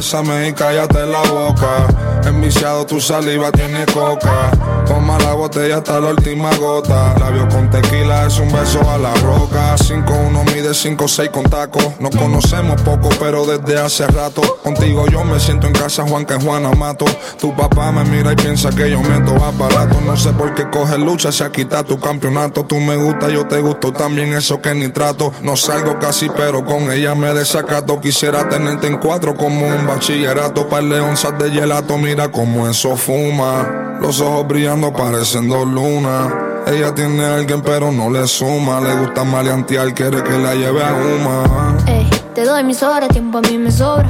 bésame 0.03 0.49
y 0.49 0.53
cállate 0.53 1.07
la 1.07 1.23
boca. 1.23 1.87
Enviciado 2.27 2.85
tu 2.85 3.01
saliva 3.01 3.53
tiene 3.53 3.87
coca. 3.87 4.51
Toma 4.85 5.17
la 5.21 5.35
botella 5.35 5.77
hasta 5.77 6.01
la 6.01 6.09
última 6.09 6.51
gota. 6.57 7.15
Labio 7.21 7.49
con 7.49 7.71
tequila 7.71 8.27
es 8.27 8.37
un 8.41 8.51
beso 8.51 8.81
a 8.91 8.99
la 8.99 9.15
roca. 9.15 9.77
5-1 9.77 10.45
mide 10.53 10.71
5-6 10.71 11.31
con 11.31 11.45
taco. 11.45 11.79
Nos 12.01 12.15
conocemos 12.17 12.81
poco, 12.83 13.11
pero 13.21 13.47
desde 13.47 13.81
hace 13.81 14.07
rato. 14.09 14.43
Contigo 14.65 15.07
yo 15.07 15.25
me 15.25 15.39
siento 15.39 15.69
en 15.69 15.73
casa, 15.73 16.03
Juan 16.03 16.27
que 16.27 16.35
Juana 16.35 16.73
mato. 16.73 17.05
Tu 17.41 17.55
papá 17.55 17.93
me 17.93 18.05
mira 18.05 18.33
y 18.33 18.37
piensa 18.37 18.71
que 18.71 18.91
yo 18.91 19.01
meto 19.03 19.37
aparato. 19.45 20.01
No 20.05 20.17
sé 20.17 20.33
por 20.33 20.53
qué 20.55 20.69
coge 20.69 20.99
lucha, 20.99 21.31
se 21.31 21.45
ha 21.45 21.53
quitado 21.53 21.85
tu 21.85 22.01
campeonato. 22.01 22.65
Tú 22.65 22.77
me 22.77 22.97
gusta, 22.97 23.29
yo 23.29 23.47
te 23.47 23.61
gusto 23.61 23.93
también, 23.93 24.33
eso 24.33 24.61
que 24.61 24.75
ni 24.75 24.89
trato. 24.89 25.33
No 25.43 25.57
salgo 25.57 25.99
casi, 26.01 26.29
pero 26.29 26.65
con 26.65 26.91
ella 26.91 27.15
me 27.15 27.33
desacato. 27.33 28.01
Quisiera 28.01 28.49
tenerte 28.49 28.89
en 28.89 28.99
cuatro 28.99 29.37
como 29.37 29.67
un 29.67 29.87
bachillerato. 29.93 30.69
Par 30.69 30.85
de 30.85 31.01
onzas 31.01 31.39
de 31.39 31.51
gelato, 31.51 31.99
mira 31.99 32.31
cómo 32.31 32.69
eso 32.69 32.97
fuma. 32.97 33.99
Los 34.01 34.21
ojos 34.21 34.47
brillando 34.47 34.93
parecen 34.93 35.49
dos 35.49 35.67
lunas. 35.67 36.33
Ella 36.67 36.95
tiene 36.95 37.25
a 37.25 37.35
alguien 37.37 37.61
pero 37.63 37.91
no 37.91 38.11
le 38.11 38.27
suma. 38.27 38.81
Le 38.81 38.95
gusta 38.95 39.25
maleantear, 39.25 39.93
quiere 39.95 40.23
que 40.23 40.39
la 40.39 40.55
lleve 40.55 40.83
a 40.83 40.93
Uma. 40.93 41.77
Ey, 41.87 42.09
te 42.35 42.45
doy 42.45 42.65
mis 42.65 42.83
horas, 42.83 43.09
tiempo 43.09 43.39
a 43.39 43.41
mí 43.43 43.59
me 43.59 43.71
sobra. 43.71 44.07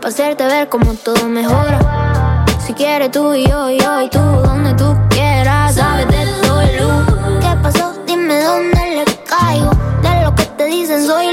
Pa' 0.00 0.08
hacerte 0.08 0.44
ver 0.46 0.68
cómo 0.68 0.94
todo 0.94 1.28
mejora. 1.28 2.44
Si 2.66 2.72
quieres 2.74 3.10
tú 3.10 3.34
y 3.34 3.46
yo 3.48 3.70
y 3.70 3.78
yo 3.78 4.00
y 4.02 4.08
tú, 4.08 4.18
donde 4.18 4.74
tú 4.74 4.96
quieras, 5.10 5.74
sabes 5.74 6.06
de 6.08 6.26
todo 6.42 6.60
el 6.60 6.76
luz. 6.76 7.40
¿Qué 7.40 7.56
pasó? 7.62 7.94
Dime 8.06 8.42
dónde 8.42 8.80
le 8.96 9.04
caigo. 9.24 9.70
De 10.02 10.22
lo 10.24 10.34
que 10.34 10.44
te 10.44 10.64
dicen 10.66 11.04
soy 11.06 11.29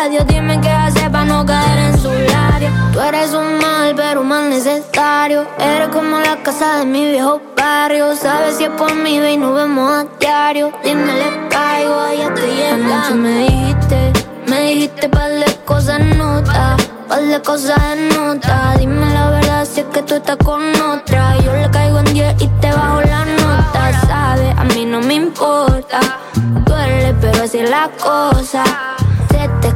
adiós. 0.00 0.26
Dime 0.26 0.60
qué 0.60 0.70
hacer 0.70 1.10
para 1.10 1.24
no 1.24 1.44
caer 1.44 1.78
en 1.78 2.00
su 2.00 2.08
labio. 2.08 2.70
Tú 2.92 3.00
eres 3.00 3.32
un 3.32 3.58
mal, 3.58 3.94
pero 3.94 4.22
un 4.22 4.28
mal 4.28 4.50
necesario. 4.50 5.46
Eres 5.58 5.88
como 5.88 6.18
la 6.18 6.36
casa 6.42 6.78
de 6.78 6.86
mi 6.86 7.10
viejo 7.10 7.40
barrio. 7.56 8.16
Sabes 8.16 8.56
si 8.56 8.64
es 8.64 8.70
por 8.70 8.94
mí, 8.94 9.18
ve 9.18 9.32
y 9.32 9.36
nos 9.36 9.54
vemos 9.54 9.90
a 9.90 10.06
diario. 10.18 10.72
Dime, 10.82 11.12
le 11.12 11.48
caigo, 11.48 11.96
ya 12.18 12.28
estoy 12.28 12.50
llegando. 12.50 13.14
Me 13.16 13.38
dijiste, 13.44 14.12
me 14.46 14.60
dijiste 14.62 15.08
par 15.08 15.30
de 15.30 15.56
cosas 15.64 16.00
nota. 16.00 16.76
Par 17.08 17.22
de 17.22 17.42
cosas 17.42 17.78
en 17.92 18.08
nota. 18.08 18.74
Dime 18.78 19.08
la 19.12 19.30
verdad 19.30 19.68
si 19.70 19.80
es 19.80 19.86
que 19.86 20.02
tú 20.02 20.14
estás 20.14 20.36
con 20.44 20.62
otra. 20.80 21.36
Yo 21.44 21.52
le 21.52 21.70
caigo 21.70 21.98
en 21.98 22.14
10 22.14 22.42
y 22.42 22.48
te 22.60 22.72
bajo 22.72 23.00
la 23.02 23.24
nota. 23.24 24.00
Sabes, 24.06 24.56
a 24.56 24.64
mí 24.64 24.86
no 24.86 25.00
me 25.00 25.14
importa. 25.14 26.00
Duele, 26.66 27.14
pero 27.20 27.44
así 27.44 27.58
es 27.58 27.70
la 27.70 27.90
cosa. 28.02 28.64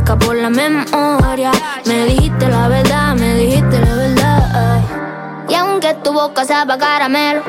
Escapó 0.05 0.35
la 0.35 0.51
memoria. 0.51 1.51
Me 1.87 2.05
dijiste 2.05 2.47
la 2.47 2.69
verdad, 2.69 3.15
me 3.15 3.37
dijiste 3.37 3.81
la 3.81 3.95
verdad. 3.95 4.81
Y 5.49 5.55
aunque 5.55 5.95
tu 5.95 6.13
boca 6.13 6.45
sabe 6.45 6.75
a 6.75 6.77
caramelo. 6.77 7.43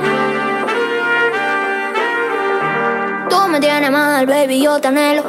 Tú 3.29 3.47
me 3.49 3.59
tienes 3.59 3.91
mal, 3.91 4.25
baby, 4.25 4.63
yo 4.63 4.79
te 4.79 4.87
anhelo. 4.87 5.23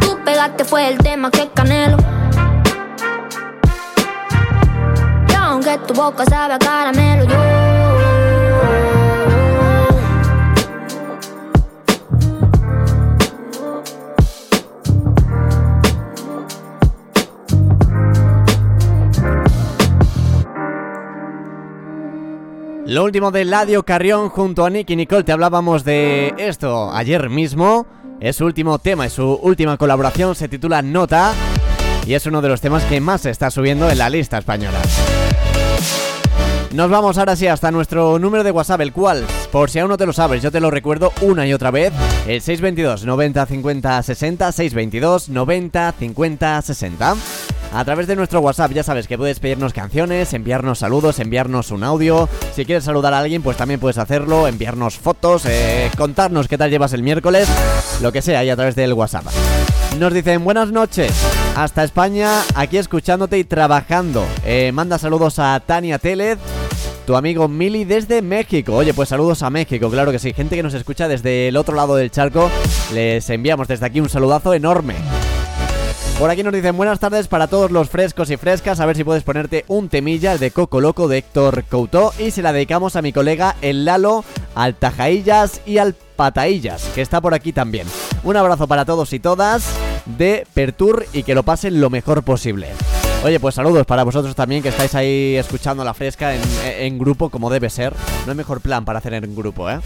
Tú 0.00 0.18
pegaste 0.24 0.64
fue 0.64 0.88
el 0.88 0.98
tema 0.98 1.30
que 1.30 1.48
canelo. 1.54 1.96
Y 5.28 5.34
aunque 5.36 5.78
tu 5.86 5.94
boca 5.94 6.24
sabe 6.24 6.58
caramelo, 6.58 7.22
yo. 7.22 7.61
Lo 22.92 23.04
último 23.04 23.30
de 23.30 23.46
Ladio 23.46 23.84
Carrión 23.84 24.28
junto 24.28 24.66
a 24.66 24.68
Nicky 24.68 24.96
Nicole, 24.96 25.24
te 25.24 25.32
hablábamos 25.32 25.82
de 25.82 26.34
esto 26.36 26.92
ayer 26.92 27.30
mismo. 27.30 27.86
Es 28.20 28.36
su 28.36 28.44
último 28.44 28.78
tema, 28.78 29.06
es 29.06 29.14
su 29.14 29.32
última 29.42 29.78
colaboración, 29.78 30.34
se 30.34 30.46
titula 30.46 30.82
Nota 30.82 31.32
y 32.06 32.12
es 32.12 32.26
uno 32.26 32.42
de 32.42 32.50
los 32.50 32.60
temas 32.60 32.84
que 32.84 33.00
más 33.00 33.22
se 33.22 33.30
está 33.30 33.50
subiendo 33.50 33.88
en 33.88 33.96
la 33.96 34.10
lista 34.10 34.36
española. 34.36 34.78
Nos 36.74 36.90
vamos 36.90 37.16
ahora 37.16 37.34
sí 37.34 37.46
hasta 37.46 37.70
nuestro 37.70 38.18
número 38.18 38.44
de 38.44 38.50
WhatsApp, 38.50 38.82
el 38.82 38.92
cual, 38.92 39.24
por 39.50 39.70
si 39.70 39.78
aún 39.78 39.88
no 39.88 39.96
te 39.96 40.04
lo 40.04 40.12
sabes, 40.12 40.42
yo 40.42 40.50
te 40.50 40.60
lo 40.60 40.70
recuerdo 40.70 41.14
una 41.22 41.46
y 41.46 41.54
otra 41.54 41.70
vez, 41.70 41.94
el 42.26 42.42
622 42.42 43.06
90 43.06 43.46
50 43.46 44.02
60, 44.02 44.52
622 44.52 45.30
90 45.30 45.94
50 45.98 46.60
60. 46.60 47.16
A 47.74 47.86
través 47.86 48.06
de 48.06 48.16
nuestro 48.16 48.40
WhatsApp 48.40 48.72
ya 48.72 48.82
sabes 48.82 49.08
que 49.08 49.16
puedes 49.16 49.40
pedirnos 49.40 49.72
canciones, 49.72 50.34
enviarnos 50.34 50.80
saludos, 50.80 51.18
enviarnos 51.20 51.70
un 51.70 51.84
audio. 51.84 52.28
Si 52.54 52.66
quieres 52.66 52.84
saludar 52.84 53.14
a 53.14 53.20
alguien, 53.20 53.42
pues 53.42 53.56
también 53.56 53.80
puedes 53.80 53.96
hacerlo, 53.96 54.46
enviarnos 54.46 54.98
fotos, 54.98 55.46
eh, 55.46 55.90
contarnos 55.96 56.48
qué 56.48 56.58
tal 56.58 56.70
llevas 56.70 56.92
el 56.92 57.02
miércoles, 57.02 57.48
lo 58.02 58.12
que 58.12 58.20
sea, 58.20 58.40
ahí 58.40 58.50
a 58.50 58.56
través 58.56 58.76
del 58.76 58.92
WhatsApp. 58.92 59.24
Nos 59.98 60.12
dicen 60.12 60.44
buenas 60.44 60.70
noches, 60.70 61.12
hasta 61.56 61.82
España, 61.82 62.42
aquí 62.54 62.76
escuchándote 62.76 63.38
y 63.38 63.44
trabajando. 63.44 64.22
Eh, 64.44 64.70
manda 64.72 64.98
saludos 64.98 65.38
a 65.38 65.58
Tania 65.60 65.98
Télez, 65.98 66.38
tu 67.06 67.16
amigo 67.16 67.48
Mili 67.48 67.86
desde 67.86 68.20
México. 68.20 68.74
Oye, 68.74 68.92
pues 68.92 69.08
saludos 69.08 69.42
a 69.42 69.48
México, 69.48 69.88
claro 69.88 70.12
que 70.12 70.18
sí. 70.18 70.34
Gente 70.34 70.56
que 70.56 70.62
nos 70.62 70.74
escucha 70.74 71.08
desde 71.08 71.48
el 71.48 71.56
otro 71.56 71.74
lado 71.74 71.96
del 71.96 72.10
charco, 72.10 72.50
les 72.92 73.30
enviamos 73.30 73.66
desde 73.66 73.86
aquí 73.86 73.98
un 73.98 74.10
saludazo 74.10 74.52
enorme. 74.52 74.96
Por 76.22 76.30
aquí 76.30 76.44
nos 76.44 76.52
dicen 76.52 76.76
buenas 76.76 77.00
tardes 77.00 77.26
para 77.26 77.48
todos 77.48 77.72
los 77.72 77.90
frescos 77.90 78.30
y 78.30 78.36
frescas. 78.36 78.78
A 78.78 78.86
ver 78.86 78.94
si 78.94 79.02
puedes 79.02 79.24
ponerte 79.24 79.64
un 79.66 79.88
temilla, 79.88 80.38
de 80.38 80.52
Coco 80.52 80.80
Loco 80.80 81.08
de 81.08 81.18
Héctor 81.18 81.64
Couto. 81.64 82.12
Y 82.16 82.30
se 82.30 82.42
la 82.42 82.52
dedicamos 82.52 82.94
a 82.94 83.02
mi 83.02 83.12
colega 83.12 83.56
el 83.60 83.84
Lalo, 83.84 84.24
al 84.54 84.76
Tajaillas 84.76 85.60
y 85.66 85.78
al 85.78 85.96
Pataillas, 86.14 86.84
que 86.94 87.02
está 87.02 87.20
por 87.20 87.34
aquí 87.34 87.52
también. 87.52 87.88
Un 88.22 88.36
abrazo 88.36 88.68
para 88.68 88.84
todos 88.84 89.12
y 89.12 89.18
todas 89.18 89.68
de 90.06 90.46
Pertur 90.54 91.06
y 91.12 91.24
que 91.24 91.34
lo 91.34 91.42
pasen 91.42 91.80
lo 91.80 91.90
mejor 91.90 92.22
posible. 92.22 92.68
Oye, 93.24 93.40
pues 93.40 93.56
saludos 93.56 93.84
para 93.84 94.04
vosotros 94.04 94.36
también 94.36 94.62
que 94.62 94.68
estáis 94.68 94.94
ahí 94.94 95.34
escuchando 95.34 95.82
la 95.82 95.92
fresca 95.92 96.36
en, 96.36 96.42
en 96.64 96.98
grupo 97.00 97.30
como 97.30 97.50
debe 97.50 97.68
ser. 97.68 97.94
No 98.26 98.30
hay 98.30 98.36
mejor 98.36 98.60
plan 98.60 98.84
para 98.84 99.00
hacer 99.00 99.14
en 99.14 99.34
grupo, 99.34 99.68
¿eh? 99.68 99.80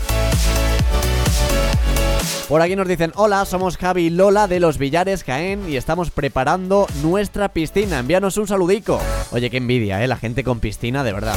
Por 2.48 2.62
aquí 2.62 2.76
nos 2.76 2.86
dicen, 2.86 3.10
hola, 3.16 3.44
somos 3.44 3.76
Javi 3.76 4.04
y 4.04 4.10
Lola 4.10 4.46
de 4.46 4.60
los 4.60 4.78
Villares 4.78 5.24
Caen 5.24 5.68
y 5.68 5.76
estamos 5.76 6.12
preparando 6.12 6.86
nuestra 7.02 7.48
piscina. 7.48 7.98
Envíanos 7.98 8.36
un 8.36 8.46
saludico. 8.46 9.00
Oye, 9.32 9.50
qué 9.50 9.56
envidia, 9.56 10.04
¿eh? 10.04 10.06
La 10.06 10.16
gente 10.16 10.44
con 10.44 10.60
piscina, 10.60 11.02
de 11.02 11.12
verdad. 11.12 11.34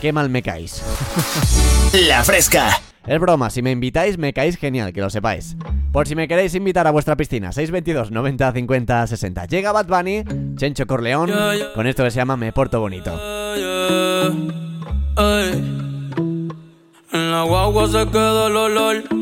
Qué 0.00 0.12
mal 0.12 0.30
me 0.30 0.40
caéis. 0.40 0.80
La 2.08 2.22
fresca. 2.22 2.80
Es 3.04 3.18
broma, 3.18 3.50
si 3.50 3.60
me 3.60 3.72
invitáis 3.72 4.16
me 4.18 4.32
caéis 4.32 4.56
genial, 4.56 4.92
que 4.92 5.00
lo 5.00 5.10
sepáis. 5.10 5.56
Por 5.90 6.06
si 6.06 6.14
me 6.14 6.28
queréis 6.28 6.54
invitar 6.54 6.86
a 6.86 6.92
vuestra 6.92 7.16
piscina, 7.16 7.50
622 7.50 8.12
90 8.12 8.52
50 8.52 9.06
60. 9.08 9.46
Llega 9.46 9.72
Bad 9.72 9.88
Bunny, 9.88 10.22
Chencho 10.54 10.86
Corleón, 10.86 11.32
con 11.74 11.88
esto 11.88 12.04
que 12.04 12.12
se 12.12 12.18
llama 12.18 12.36
Me 12.36 12.52
Porto 12.52 12.78
Bonito. 12.78 13.12
En 17.12 17.30
la 17.32 17.42
guagua 17.42 17.88
se 17.88 18.06
queda 18.08 18.46
el 18.46 18.56
olor 18.56 19.21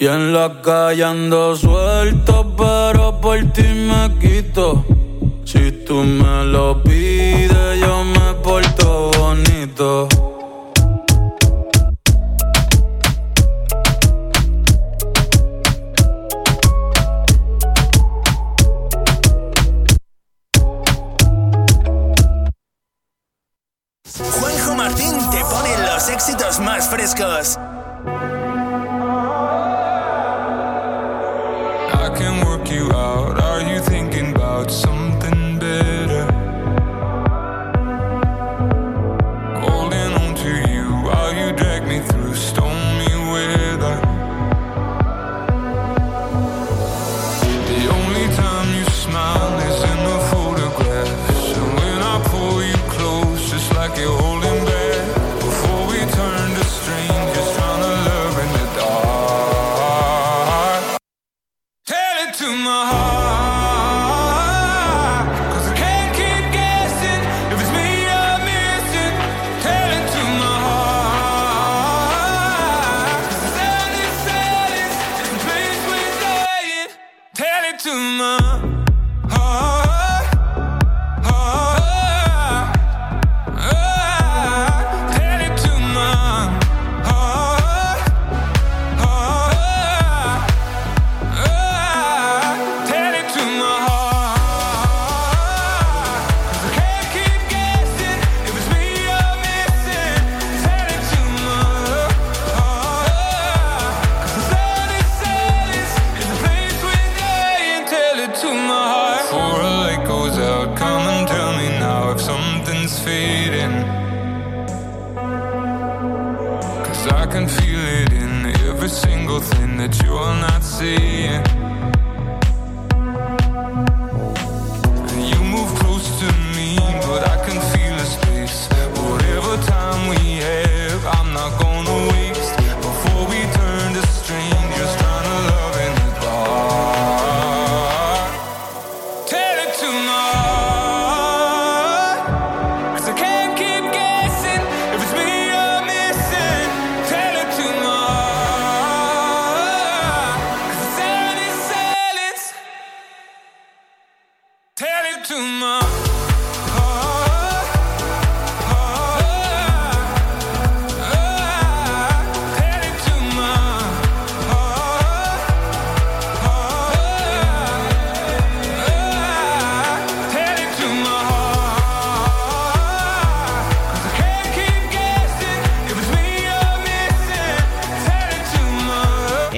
Y 0.00 0.06
en 0.06 0.32
la 0.32 0.62
calle 0.62 1.04
ando 1.04 1.54
suelto, 1.54 2.54
pero 2.56 3.20
por 3.20 3.38
ti 3.52 3.64
me 3.64 4.08
quito. 4.18 4.82
Si 5.44 5.72
tú 5.84 5.96
me 5.96 6.46
lo 6.46 6.82
pides 6.82 7.29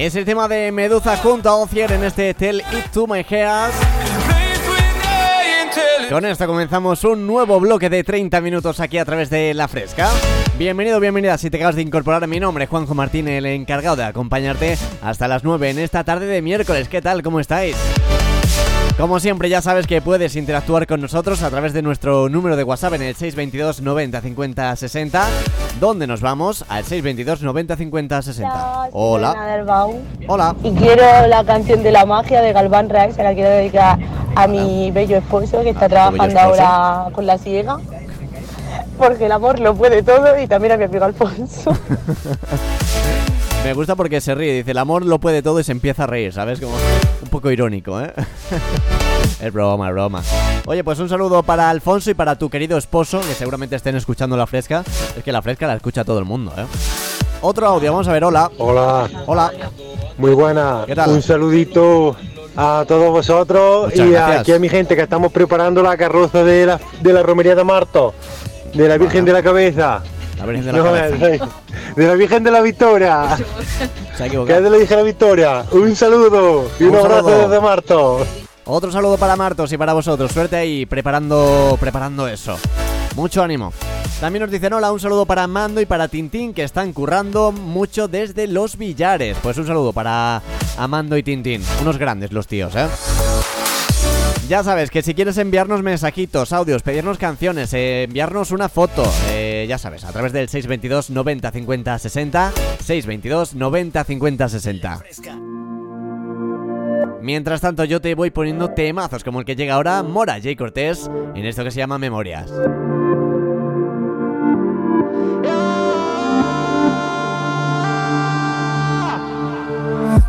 Es 0.03 0.17
el 0.17 0.25
tema 0.25 0.49
de 0.49 0.69
Medusa 0.73 1.15
junto 1.15 1.47
a 1.47 1.55
Ocier 1.55 1.89
en 1.93 2.03
este 2.03 2.33
Tell 2.33 2.59
It 2.59 2.91
To 2.91 3.07
My 3.07 3.23
Heart. 3.23 3.73
Con 6.09 6.25
esto 6.25 6.45
comenzamos 6.45 7.05
un 7.05 7.25
nuevo 7.25 7.57
bloque 7.61 7.89
de 7.89 8.03
30 8.03 8.41
minutos 8.41 8.81
aquí 8.81 8.97
a 8.97 9.05
través 9.05 9.29
de 9.29 9.53
La 9.53 9.69
Fresca. 9.69 10.09
Bienvenido, 10.57 10.99
bienvenida 10.99 11.37
si 11.37 11.49
te 11.49 11.55
acabas 11.55 11.77
de 11.77 11.83
incorporar. 11.83 12.27
Mi 12.27 12.41
nombre 12.41 12.67
Juanjo 12.67 12.93
Martín, 12.93 13.29
el 13.29 13.45
encargado 13.45 13.95
de 13.95 14.03
acompañarte 14.03 14.77
hasta 15.01 15.29
las 15.29 15.45
9 15.45 15.69
en 15.69 15.79
esta 15.79 16.03
tarde 16.03 16.25
de 16.25 16.41
miércoles. 16.41 16.89
¿Qué 16.89 17.01
tal? 17.01 17.23
¿Cómo 17.23 17.39
estáis? 17.39 17.77
Como 18.97 19.19
siempre 19.19 19.49
ya 19.49 19.61
sabes 19.61 19.87
que 19.87 20.01
puedes 20.01 20.35
interactuar 20.35 20.85
con 20.85 21.01
nosotros 21.01 21.41
a 21.41 21.49
través 21.49 21.73
de 21.73 21.81
nuestro 21.81 22.29
número 22.29 22.55
de 22.55 22.63
WhatsApp 22.63 22.93
en 22.93 23.01
el 23.01 23.15
622 23.15 23.81
90 23.81 24.21
50 24.21 24.75
60. 24.75 25.27
¿Dónde 25.79 26.05
nos 26.05 26.21
vamos? 26.21 26.63
Al 26.69 26.83
622 26.83 27.41
90 27.41 27.75
50 27.75 28.21
60. 28.21 28.89
Hola. 28.91 29.57
Hola. 30.27 30.55
Y 30.63 30.71
quiero 30.73 31.27
la 31.27 31.43
canción 31.43 31.81
de 31.81 31.91
la 31.91 32.05
magia 32.05 32.41
de 32.41 32.53
Galván 32.53 32.87
Real, 32.87 33.13
se 33.13 33.23
la 33.23 33.33
quiero 33.33 33.49
dedicar 33.49 33.97
a 34.35 34.47
mi 34.47 34.91
bello 34.91 35.17
esposo 35.17 35.63
que 35.63 35.71
está 35.71 35.85
ah, 35.85 35.89
trabajando 35.89 36.39
ahora 36.39 37.11
con 37.13 37.25
la 37.25 37.39
ciega. 37.39 37.79
Porque 38.99 39.25
el 39.25 39.31
amor 39.31 39.59
lo 39.59 39.73
puede 39.73 40.03
todo 40.03 40.39
y 40.39 40.47
también 40.47 40.73
a 40.73 40.77
mi 40.77 40.83
amigo 40.83 41.03
Alfonso. 41.03 41.75
Me 43.63 43.73
gusta 43.73 43.95
porque 43.95 44.19
se 44.19 44.35
ríe, 44.35 44.53
dice, 44.53 44.71
el 44.71 44.77
amor 44.77 45.05
lo 45.05 45.19
puede 45.19 45.41
todo 45.41 45.59
y 45.59 45.63
se 45.63 45.71
empieza 45.71 46.03
a 46.03 46.07
reír, 46.07 46.33
¿sabes? 46.33 46.59
Como 46.59 46.75
un 47.21 47.29
poco 47.29 47.49
irónico, 47.49 47.99
¿eh? 48.01 48.11
es 49.41 49.53
broma, 49.53 49.87
es 49.87 49.93
broma. 49.93 50.21
Oye, 50.65 50.83
pues 50.83 50.99
un 50.99 51.07
saludo 51.07 51.43
para 51.43 51.69
Alfonso 51.69 52.11
y 52.11 52.13
para 52.13 52.35
tu 52.37 52.49
querido 52.49 52.77
esposo, 52.77 53.21
que 53.21 53.33
seguramente 53.33 53.75
estén 53.77 53.95
escuchando 53.95 54.35
la 54.35 54.47
fresca. 54.47 54.83
Es 55.17 55.23
que 55.23 55.31
la 55.31 55.41
fresca 55.41 55.65
la 55.67 55.75
escucha 55.75 56.03
todo 56.03 56.19
el 56.19 56.25
mundo, 56.25 56.51
¿eh? 56.57 56.65
Otro 57.41 57.67
audio, 57.67 57.91
vamos 57.91 58.07
a 58.07 58.11
ver, 58.13 58.23
hola. 58.25 58.51
Hola, 58.57 59.09
Hola. 59.27 59.51
muy 60.17 60.31
buena. 60.33 60.83
¿Qué 60.85 60.95
tal? 60.95 61.09
Un 61.11 61.21
saludito 61.21 62.15
a 62.55 62.83
todos 62.87 63.11
vosotros 63.11 63.85
Muchas 63.91 64.07
y 64.07 64.11
gracias. 64.11 64.41
aquí 64.41 64.51
a 64.51 64.59
mi 64.59 64.69
gente 64.69 64.95
que 64.95 65.01
estamos 65.01 65.31
preparando 65.31 65.81
la 65.81 65.95
carroza 65.97 66.43
de 66.43 66.65
la, 66.65 66.79
de 67.01 67.13
la 67.13 67.23
romería 67.23 67.55
de 67.55 67.63
Marto, 67.63 68.13
de 68.73 68.87
la 68.89 68.97
Virgen 68.97 69.23
de 69.25 69.33
la 69.33 69.41
Cabeza. 69.41 70.03
La 70.45 70.51
Virgen 70.51 70.65
de 70.65 70.71
la 70.73 70.77
No, 70.77 70.83
Cabeza. 70.83 71.15
de- 71.27 71.41
de 71.95 72.07
la 72.07 72.13
Virgen 72.15 72.43
de 72.43 72.51
la 72.51 72.61
Victoria. 72.61 73.37
Se 74.17 74.23
ha 74.25 74.29
Que 74.29 74.37
es 74.41 74.63
de 74.63 74.69
la 74.69 74.77
Virgen 74.77 74.89
de 74.89 74.95
la 74.97 75.03
Victoria. 75.03 75.65
Un 75.71 75.95
saludo 75.95 76.69
y 76.79 76.83
un, 76.83 76.89
Un 76.89 76.95
abrazo 76.97 77.29
saludo. 77.29 77.47
desde 77.49 77.61
Marto. 77.61 78.25
Otro 78.65 78.91
saludo 78.91 79.17
para 79.17 79.35
Martos 79.35 79.71
y 79.73 79.77
para 79.77 79.93
vosotros. 79.93 80.31
Suerte 80.31 80.55
ahí 80.55 80.85
preparando, 80.85 81.77
preparando 81.79 82.27
eso. 82.27 82.57
Mucho 83.15 83.41
ánimo. 83.43 83.71
También 84.19 84.41
nos 84.41 84.51
dicen 84.51 84.71
hola, 84.73 84.91
un 84.91 84.99
saludo 84.99 85.25
para 85.25 85.47
Mando 85.47 85.81
y 85.81 85.85
para 85.85 86.07
Tintín 86.07 86.53
que 86.53 86.63
están 86.63 86.93
currando 86.93 87.51
mucho 87.51 88.07
desde 88.07 88.47
los 88.47 88.77
billares. 88.77 89.37
Pues 89.43 89.57
un 89.57 89.67
saludo 89.67 89.91
para 89.93 90.41
Amando 90.77 91.17
y 91.17 91.23
Tintín. 91.23 91.63
Unos 91.81 91.97
grandes 91.97 92.31
los 92.31 92.47
tíos, 92.47 92.73
¿eh? 92.75 92.87
Ya 94.53 94.63
sabes 94.63 94.91
que 94.91 95.01
si 95.01 95.15
quieres 95.15 95.39
enviarnos 95.39 95.81
mensajitos, 95.81 96.53
audios, 96.53 96.83
pedirnos 96.83 97.17
canciones, 97.17 97.73
eh, 97.73 98.03
enviarnos 98.03 98.51
una 98.51 98.69
foto, 98.69 99.03
eh, 99.31 99.65
ya 99.67 99.79
sabes, 99.79 100.03
a 100.03 100.11
través 100.11 100.31
del 100.31 100.47
622 100.47 101.09
90 101.09 101.51
50 101.51 101.97
60, 101.97 102.51
622 102.77 103.55
90 103.55 104.03
50 104.03 104.49
60. 104.49 105.03
Mientras 107.23 107.61
tanto, 107.61 107.83
yo 107.83 107.99
te 107.99 108.13
voy 108.13 108.29
poniendo 108.29 108.69
temazos 108.69 109.23
como 109.23 109.39
el 109.39 109.45
que 109.47 109.55
llega 109.55 109.73
ahora, 109.73 110.03
Mora 110.03 110.35
J. 110.35 110.55
Cortés, 110.55 111.09
en 111.33 111.47
esto 111.47 111.63
que 111.63 111.71
se 111.71 111.79
llama 111.79 111.97
Memorias. 111.97 112.51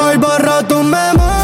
Hoy 0.00 0.16
borro 0.16 0.62
tu 0.68 0.80
memoria, 0.84 1.37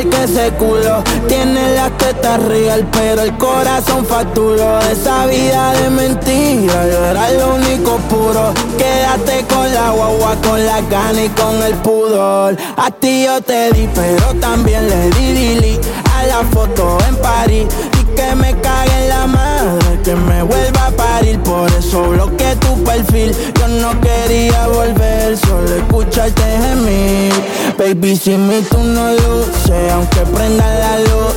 igual 0.00 0.10
que 0.10 0.24
ese 0.24 0.50
culo. 0.52 1.02
Tienes 1.28 1.74
las 1.74 1.96
tetas 1.98 2.42
real, 2.44 2.86
pero 2.92 3.22
el 3.22 3.36
corazón 3.36 4.04
facturó. 4.04 4.80
Esa 4.80 5.26
vida 5.26 5.72
de 5.72 5.90
mentira, 5.90 6.84
era 6.84 7.30
lo 7.32 7.54
único 7.54 7.96
puro. 8.08 8.52
Quédate 8.78 9.44
con 9.46 9.72
la 9.72 9.90
guagua, 9.90 10.36
con 10.42 10.64
la 10.64 10.80
gana 10.82 11.22
y 11.22 11.28
con 11.30 11.62
el 11.62 11.74
pudor. 11.74 12.56
A 12.76 12.90
ti 12.90 13.24
yo 13.24 13.40
te 13.40 13.70
di, 13.72 13.88
pero 13.94 14.34
también 14.40 14.88
le 14.88 15.10
di 15.10 15.32
dili 15.32 15.80
a 16.14 16.26
la 16.26 16.42
foto 16.50 16.98
en 17.08 17.16
París. 17.16 17.66
Y 18.00 18.04
que 18.14 18.34
me 18.34 18.54
cague 18.60 19.02
en 19.02 19.08
la 19.08 19.26
madre, 19.26 19.83
que 20.04 20.14
me 20.14 20.42
vuelva 20.42 20.86
a 20.86 20.90
parir. 20.90 21.40
Por 21.40 21.70
eso 21.72 22.02
bloqueé 22.02 22.54
tu 22.56 22.84
perfil. 22.84 23.34
Yo 23.58 23.68
no 23.68 23.98
quería 24.00 24.68
volver, 24.68 25.36
solo 25.38 25.74
escucharte 25.76 26.42
gemir. 26.42 27.32
Baby, 27.78 28.16
si 28.16 28.36
mi 28.36 28.60
tú 28.62 28.78
no 28.78 29.10
luces, 29.12 29.92
aunque 29.92 30.20
prenda 30.20 30.66
la 30.78 30.98
luz, 30.98 31.34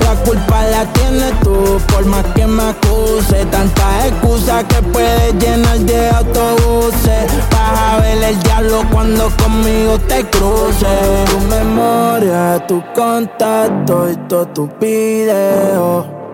la 0.00 0.14
culpa 0.24 0.62
la 0.70 0.84
tienes 0.92 1.38
tú, 1.40 1.80
por 1.92 2.04
más 2.06 2.24
que 2.34 2.46
me 2.46 2.62
acuse. 2.62 3.44
Tantas 3.46 4.06
excusas 4.06 4.64
que 4.64 4.80
puedes 4.82 5.34
llenar 5.34 5.78
de 5.80 6.08
autobuses. 6.10 7.24
Vas 7.50 7.80
a 7.80 8.00
ver 8.00 8.22
el 8.22 8.38
diablo 8.40 8.84
cuando 8.92 9.30
conmigo 9.36 9.98
te 10.06 10.24
cruces. 10.26 11.30
Tu 11.30 11.40
memoria, 11.48 12.64
tu 12.66 12.82
contacto 12.94 14.08
y 14.10 14.16
todos 14.28 14.54
tus 14.54 14.70
videos. 14.78 16.25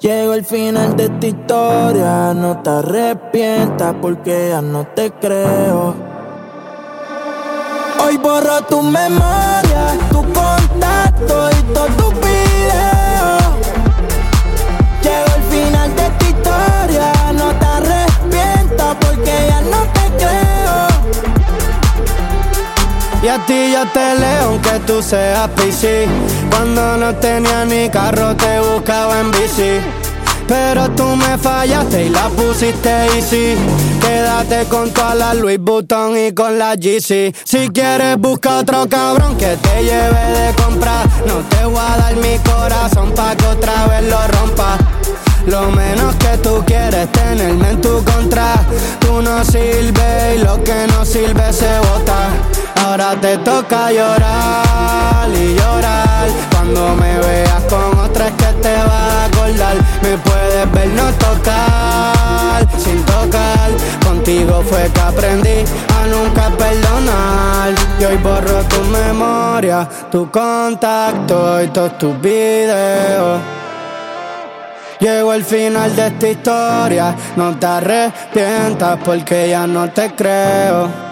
Llego 0.00 0.32
al 0.32 0.46
final 0.46 0.96
de 0.96 1.04
esta 1.04 1.26
historia, 1.26 2.32
no 2.32 2.62
te 2.62 2.70
arrepientas 2.70 3.94
porque 4.00 4.48
ya 4.48 4.62
no 4.62 4.86
te 4.86 5.10
creo. 5.10 5.94
Hoy 8.02 8.16
borro 8.16 8.62
tu 8.62 8.80
memoria, 8.82 9.98
tu 10.10 10.22
contacto 10.22 11.50
y 11.50 11.74
todos 11.74 11.96
tus 11.98 12.14
videos. 12.14 13.42
Llego 15.02 15.34
al 15.34 15.42
final 15.42 15.94
de 15.94 16.06
esta 16.06 16.28
historia, 16.30 17.12
no 17.34 17.52
te 17.58 17.66
arrepientas 17.66 18.96
porque 19.00 19.48
ya 19.50 19.60
no 19.60 19.82
te 19.92 20.00
creo. 20.16 20.88
Y 23.22 23.28
a 23.28 23.44
ti 23.44 23.72
yo 23.74 23.86
te 23.92 24.14
leo 24.14 24.44
aunque 24.44 24.78
tú 24.86 25.02
seas 25.02 25.46
PC 25.50 26.08
Cuando 26.50 26.96
no 26.96 27.14
tenía 27.16 27.64
ni 27.64 27.88
carro 27.88 28.36
te 28.36 28.60
buscaba 28.60 29.20
en 29.20 29.30
bici. 29.30 29.80
Pero 30.50 30.90
tú 30.90 31.04
me 31.14 31.38
fallaste 31.38 32.06
y 32.06 32.08
la 32.08 32.28
pusiste 32.28 32.90
easy. 33.14 33.54
Quédate 34.00 34.64
con 34.64 34.90
toda 34.90 35.14
la 35.14 35.32
Louis 35.32 35.60
Vuitton 35.60 36.16
y 36.16 36.32
con 36.32 36.58
la 36.58 36.74
GC 36.74 37.32
Si 37.44 37.68
quieres 37.68 38.18
busca 38.18 38.58
otro 38.58 38.88
cabrón 38.88 39.36
que 39.36 39.56
te 39.56 39.84
lleve 39.84 40.24
de 40.38 40.52
compra. 40.60 41.04
No 41.26 41.36
te 41.48 41.64
voy 41.64 41.78
a 41.78 41.96
dar 41.96 42.16
mi 42.16 42.36
corazón 42.38 43.12
pa' 43.12 43.36
que 43.36 43.46
otra 43.46 43.86
vez 43.86 44.10
lo 44.10 44.18
rompa. 44.26 44.76
Lo 45.46 45.70
menos 45.70 46.16
que 46.16 46.36
tú 46.38 46.64
quieres 46.66 47.10
tenerme 47.12 47.70
en 47.70 47.80
tu 47.80 48.02
contra. 48.02 48.54
Tú 48.98 49.22
no 49.22 49.44
sirves 49.44 50.36
y 50.36 50.38
lo 50.42 50.62
que 50.64 50.86
no 50.88 51.04
sirve 51.04 51.52
se 51.52 51.78
bota 51.78 52.30
Ahora 52.84 53.14
te 53.20 53.36
toca 53.38 53.92
llorar 53.92 55.28
y 55.34 55.54
llorar. 55.54 56.28
Cuando 56.50 56.94
me 56.96 57.18
veas 57.18 57.62
con 57.68 57.98
otra 57.98 58.28
es 58.28 58.32
que 58.32 58.52
te 58.62 58.72
vas 58.72 58.90
a 58.90 59.24
acordar. 59.26 59.76
Me 60.02 60.16
puedes 60.16 60.72
ver 60.72 60.88
no 60.88 61.10
tocar 61.12 62.66
sin 62.78 63.02
tocar. 63.04 63.70
Contigo 64.04 64.62
fue 64.62 64.90
que 64.92 65.00
aprendí 65.00 65.64
a 65.94 66.06
nunca 66.06 66.48
perdonar. 66.56 67.74
Y 67.98 68.04
hoy 68.04 68.16
borro 68.16 68.62
tu 68.64 68.80
memoria, 68.84 69.88
tu 70.10 70.30
contacto 70.30 71.62
y 71.62 71.68
todos 71.68 71.98
tus 71.98 72.20
videos. 72.20 73.40
Llegó 75.00 75.32
el 75.32 75.44
final 75.44 75.96
de 75.96 76.06
esta 76.08 76.28
historia, 76.28 77.16
no 77.36 77.56
te 77.58 77.66
arrepientas 77.66 78.98
porque 79.02 79.48
ya 79.48 79.66
no 79.66 79.88
te 79.90 80.14
creo. 80.14 81.09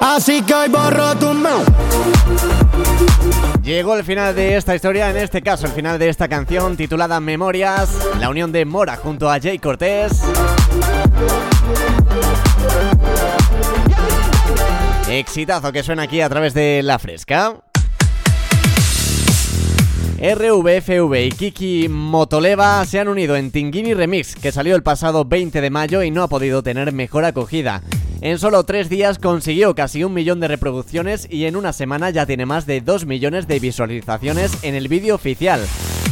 Así 0.00 0.42
que 0.42 0.54
hoy 0.54 0.68
borro 0.68 1.14
tu 1.16 1.34
memoria. 1.34 1.64
Llegó 3.62 3.94
el 3.94 4.02
final 4.02 4.34
de 4.34 4.56
esta 4.56 4.74
historia, 4.74 5.10
en 5.10 5.18
este 5.18 5.42
caso 5.42 5.66
el 5.66 5.72
final 5.72 5.98
de 5.98 6.08
esta 6.08 6.26
canción 6.26 6.76
titulada 6.76 7.20
Memorias, 7.20 7.90
la 8.18 8.30
unión 8.30 8.50
de 8.50 8.64
Mora 8.64 8.96
junto 8.96 9.30
a 9.30 9.38
Jay 9.38 9.58
Cortés. 9.58 10.22
Exitazo 15.08 15.70
que 15.70 15.82
suena 15.82 16.04
aquí 16.04 16.20
a 16.20 16.28
través 16.28 16.54
de 16.54 16.82
La 16.82 16.98
Fresca. 16.98 17.56
RVFV 20.18 21.26
y 21.26 21.30
Kiki 21.30 21.88
Motoleva 21.88 22.84
se 22.86 23.00
han 23.00 23.08
unido 23.08 23.36
en 23.36 23.50
Tingini 23.50 23.94
Remix, 23.94 24.34
que 24.34 24.52
salió 24.52 24.76
el 24.76 24.82
pasado 24.82 25.24
20 25.24 25.60
de 25.60 25.70
mayo 25.70 26.02
y 26.02 26.10
no 26.10 26.22
ha 26.22 26.28
podido 26.28 26.62
tener 26.62 26.92
mejor 26.92 27.24
acogida. 27.24 27.82
En 28.22 28.38
solo 28.38 28.64
tres 28.64 28.90
días 28.90 29.18
consiguió 29.18 29.74
casi 29.74 30.04
un 30.04 30.12
millón 30.12 30.40
de 30.40 30.48
reproducciones 30.48 31.26
y 31.30 31.46
en 31.46 31.56
una 31.56 31.72
semana 31.72 32.10
ya 32.10 32.26
tiene 32.26 32.44
más 32.44 32.66
de 32.66 32.82
2 32.82 33.06
millones 33.06 33.48
de 33.48 33.58
visualizaciones 33.58 34.62
en 34.62 34.74
el 34.74 34.88
vídeo 34.88 35.14
oficial. 35.14 35.66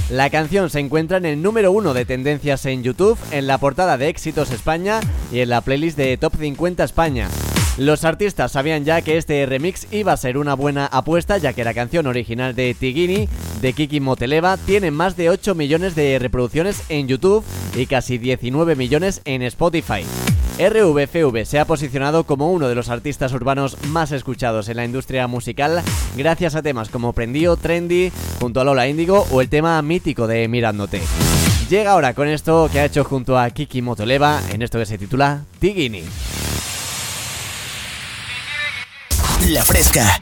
La 0.08 0.30
canción 0.30 0.70
se 0.70 0.80
encuentra 0.80 1.18
en 1.18 1.26
el 1.26 1.42
número 1.42 1.70
uno 1.70 1.92
de 1.92 2.06
tendencias 2.06 2.64
en 2.64 2.82
YouTube, 2.82 3.18
en 3.30 3.46
la 3.46 3.58
portada 3.58 3.98
de 3.98 4.08
Éxitos 4.08 4.50
España 4.52 5.00
y 5.30 5.40
en 5.40 5.50
la 5.50 5.60
playlist 5.60 5.98
de 5.98 6.16
Top 6.16 6.34
50 6.38 6.82
España. 6.82 7.28
Los 7.76 8.06
artistas 8.06 8.52
sabían 8.52 8.86
ya 8.86 9.02
que 9.02 9.18
este 9.18 9.44
remix 9.44 9.86
iba 9.92 10.12
a 10.12 10.16
ser 10.16 10.38
una 10.38 10.54
buena 10.54 10.86
apuesta 10.86 11.36
ya 11.36 11.52
que 11.52 11.62
la 11.62 11.74
canción 11.74 12.06
original 12.06 12.54
de 12.54 12.74
Tigini 12.74 13.28
de 13.60 13.72
Kiki 13.74 14.00
Moteleva 14.00 14.56
tiene 14.56 14.90
más 14.90 15.14
de 15.14 15.28
8 15.28 15.54
millones 15.54 15.94
de 15.94 16.18
reproducciones 16.18 16.82
en 16.88 17.06
YouTube 17.06 17.44
y 17.76 17.84
casi 17.84 18.16
19 18.16 18.76
millones 18.76 19.20
en 19.26 19.42
Spotify. 19.42 20.04
RVFV 20.58 21.44
se 21.44 21.60
ha 21.60 21.64
posicionado 21.64 22.24
como 22.24 22.50
uno 22.50 22.68
de 22.68 22.74
los 22.74 22.88
artistas 22.88 23.32
urbanos 23.32 23.76
más 23.90 24.10
escuchados 24.10 24.68
en 24.68 24.76
la 24.76 24.84
industria 24.84 25.28
musical 25.28 25.82
gracias 26.16 26.56
a 26.56 26.62
temas 26.62 26.88
como 26.88 27.12
Prendió, 27.12 27.56
Trendy, 27.56 28.10
junto 28.40 28.60
a 28.60 28.64
Lola 28.64 28.88
Índigo 28.88 29.24
o 29.30 29.40
el 29.40 29.48
tema 29.48 29.80
mítico 29.82 30.26
de 30.26 30.48
Mirándote. 30.48 31.00
Llega 31.70 31.92
ahora 31.92 32.12
con 32.12 32.26
esto 32.26 32.68
que 32.72 32.80
ha 32.80 32.86
hecho 32.86 33.04
junto 33.04 33.38
a 33.38 33.48
Kiki 33.50 33.82
Motoleva 33.82 34.40
en 34.50 34.62
esto 34.62 34.80
que 34.80 34.86
se 34.86 34.98
titula 34.98 35.44
Tigini. 35.60 36.02
La 39.50 39.62
Fresca. 39.62 40.20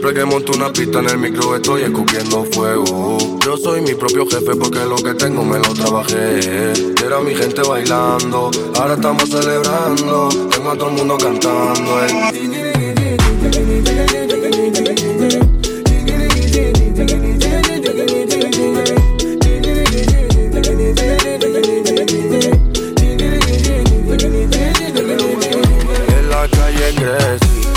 Siempre 0.00 0.18
que 0.18 0.24
monto 0.24 0.52
una 0.52 0.72
pista 0.72 1.00
en 1.00 1.10
el 1.10 1.18
micro 1.18 1.54
estoy 1.54 1.82
escupiendo 1.82 2.42
fuego. 2.52 3.18
Yo 3.44 3.58
soy 3.58 3.82
mi 3.82 3.94
propio 3.94 4.26
jefe 4.26 4.56
porque 4.56 4.78
lo 4.78 4.96
que 4.96 5.12
tengo 5.12 5.44
me 5.44 5.58
lo 5.58 5.74
trabajé. 5.74 6.72
Era 7.04 7.20
mi 7.20 7.34
gente 7.34 7.60
bailando, 7.60 8.50
ahora 8.78 8.94
estamos 8.94 9.28
celebrando. 9.28 10.30
Tengo 10.48 10.70
a 10.70 10.78
todo 10.78 10.88
el 10.88 10.96
mundo 10.96 11.18
cantando. 11.18 12.00
En 26.08 26.30
la 26.30 26.48
calle 26.48 26.94
crecí, 26.96 27.69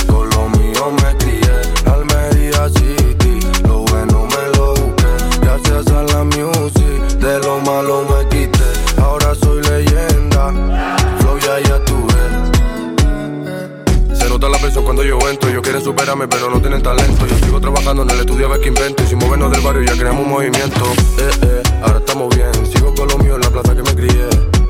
barrio 19.74 19.92
ya 19.92 20.00
creamos 20.00 20.24
un 20.26 20.30
movimiento. 20.30 20.86
Eh, 21.18 21.30
eh, 21.42 21.64
ahora 21.82 21.98
estamos 22.00 22.36
bien. 22.36 22.52
Sigo 22.72 22.94
con 22.94 23.08
lo 23.08 23.18
mío 23.18 23.36
en 23.36 23.42
la 23.42 23.50
plaza 23.50 23.76
que 23.76 23.82
me 23.82 23.96
crié. 23.96 24.28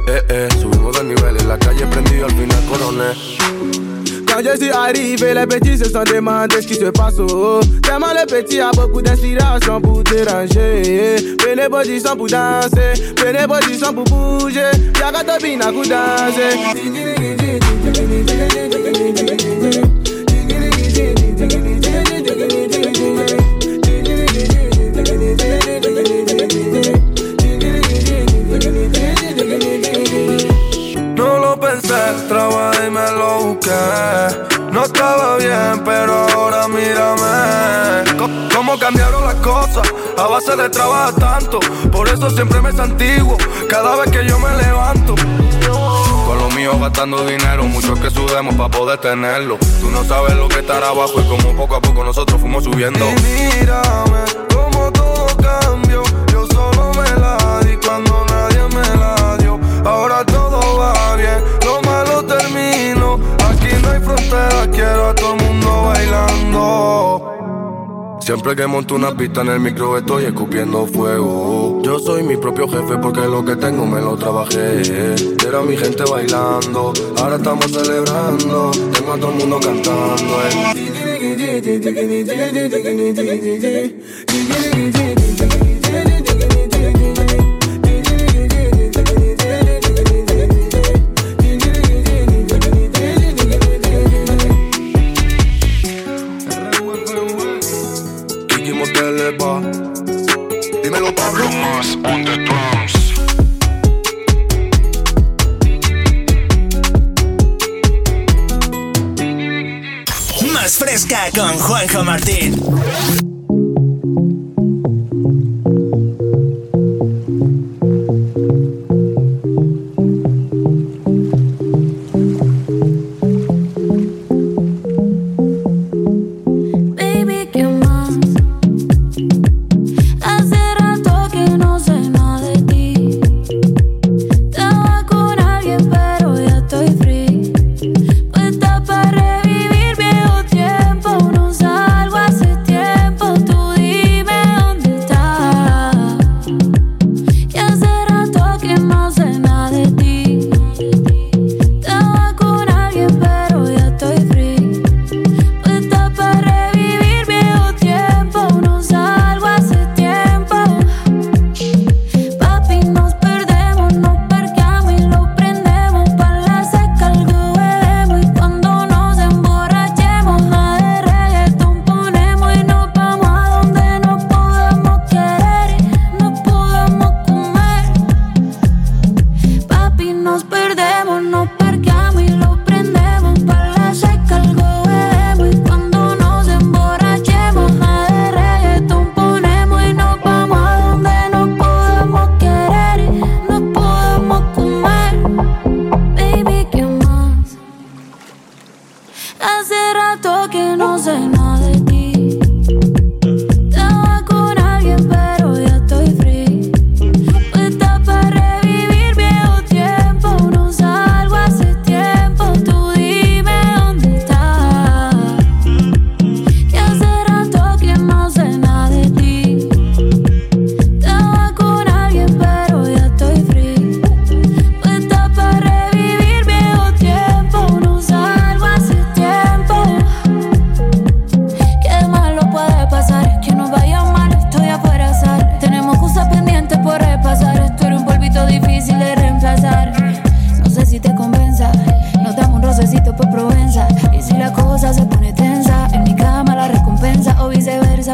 Eh, 0.08 0.22
eh, 0.30 0.50
subimos 0.62 0.98
de 0.98 1.04
nivel. 1.04 1.38
En 1.42 1.48
la 1.48 1.58
calle 1.58 1.86
prendido, 1.88 2.26
al 2.26 2.32
final 2.32 2.64
coroné. 2.70 3.14
Quand 4.26 4.42
je 4.44 4.58
suis 4.58 4.72
arrivé, 4.72 5.34
les 5.34 5.46
petits 5.46 5.78
se 5.78 5.90
sont 5.90 6.04
demandé 6.04 6.62
ce 6.62 6.68
qui 6.68 6.76
se 6.76 6.90
passe. 6.90 7.16
Tellement 7.82 8.14
le 8.14 8.26
petit 8.26 8.60
a 8.60 8.72
beaucoup 8.72 9.02
d'inspiration 9.02 9.80
pour 9.80 10.04
déranger. 10.04 11.36
Prenez 11.38 12.00
sans 12.00 12.16
pour 12.16 12.28
danser, 12.28 13.14
prenez 13.16 13.46
sans 13.78 13.94
pour 13.94 14.06
bouger. 14.06 14.72
Y'a 15.00 15.12
qu'à 15.12 15.38
bina 15.38 15.72
pour 15.72 15.84
danser. 15.84 16.58
Base 40.34 40.56
de 40.56 40.68
trabajar 40.68 41.14
tanto. 41.14 41.60
Por 41.92 42.10
eso 42.10 42.28
siempre 42.32 42.60
me 42.60 42.72
santiguo 42.72 43.38
cada 43.70 43.96
vez 43.98 44.10
que 44.10 44.28
yo 44.28 44.40
me 44.40 44.50
levanto. 44.58 45.14
Con 46.26 46.38
lo 46.40 46.50
mío 46.56 46.80
gastando 46.80 47.24
dinero, 47.24 47.66
muchos 47.66 48.00
que 48.00 48.10
sudemos 48.10 48.56
para 48.56 48.70
poder 48.70 48.98
tenerlo. 48.98 49.60
Tú 49.80 49.92
no 49.92 50.04
sabes 50.04 50.36
lo 50.36 50.48
que 50.48 50.60
estará 50.60 50.90
abajo 50.90 51.22
y 51.22 51.28
como 51.28 51.56
poco 51.56 51.76
a 51.76 51.82
poco 51.82 52.04
nosotros 52.04 52.42
fuimos 52.42 52.64
subiendo. 52.64 53.06
Y 53.12 53.14
mírame, 53.22 54.24
como 54.52 54.92
todo 54.92 55.28
cambió. 55.38 56.02
Yo 56.32 56.48
solo 56.48 56.92
me 56.94 57.10
la 57.22 57.60
di 57.66 57.78
cuando 57.78 58.26
nadie 58.26 58.64
me 58.76 58.98
la 58.98 59.38
dio. 59.38 59.60
Ahora 59.86 60.26
todo 60.26 60.80
va 60.80 61.16
bien, 61.16 61.44
lo 61.64 61.80
malo 61.84 62.24
termino. 62.24 63.20
Aquí 63.52 63.70
no 63.84 63.92
hay 63.92 64.00
frontera, 64.00 64.68
quiero 64.72 65.10
a 65.10 65.14
todo 65.14 65.36
el 65.36 65.44
mundo 65.44 65.84
bailando. 65.94 67.43
Siempre 68.24 68.56
que 68.56 68.66
monto 68.66 68.96
una 68.96 69.14
pista 69.18 69.42
en 69.42 69.50
el 69.50 69.60
micro 69.60 69.98
estoy 69.98 70.24
escupiendo 70.24 70.88
fuego. 70.88 71.82
Yo 71.84 72.00
soy 72.00 72.24
mi 72.24 72.38
propio 72.38 72.70
jefe 72.70 72.98
porque 72.98 73.20
lo 73.20 73.44
que 73.44 73.58
tengo 73.58 73.86
me 73.86 74.00
lo 74.00 74.16
trabajé. 74.16 74.82
Era 75.46 75.62
mi 75.62 75.76
gente 75.76 76.06
bailando, 76.10 76.94
ahora 77.18 77.36
estamos 77.36 77.70
celebrando. 77.70 78.72
Tengo 78.94 79.12
a 79.12 79.18
todo 79.18 79.32
el 79.32 79.38
mundo 79.40 79.60
cantando. 79.60 80.38
Kiki 84.28 85.53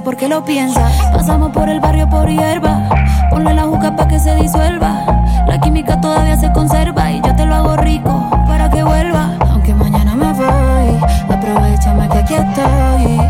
porque 0.09 0.27
lo 0.27 0.43
piensa. 0.43 0.89
Pasamos 1.13 1.51
por 1.51 1.69
el 1.69 1.79
barrio 1.79 2.09
por 2.09 2.27
hierba. 2.27 2.89
Ponle 3.29 3.53
la 3.53 3.65
juca 3.65 3.95
pa' 3.95 4.07
que 4.07 4.19
se 4.19 4.33
disuelva. 4.37 5.05
La 5.45 5.61
química 5.61 6.01
todavía 6.01 6.35
se 6.35 6.51
conserva 6.51 7.11
y 7.11 7.21
yo 7.21 7.35
te 7.35 7.45
lo 7.45 7.53
hago 7.53 7.77
rico 7.77 8.27
para 8.47 8.71
que 8.71 8.81
vuelva. 8.81 9.37
Aunque 9.51 9.71
mañana 9.75 10.15
me 10.15 10.33
voy, 10.33 10.99
aprovechame 11.29 12.09
que 12.09 12.17
aquí 12.17 12.33
estoy. 12.33 13.21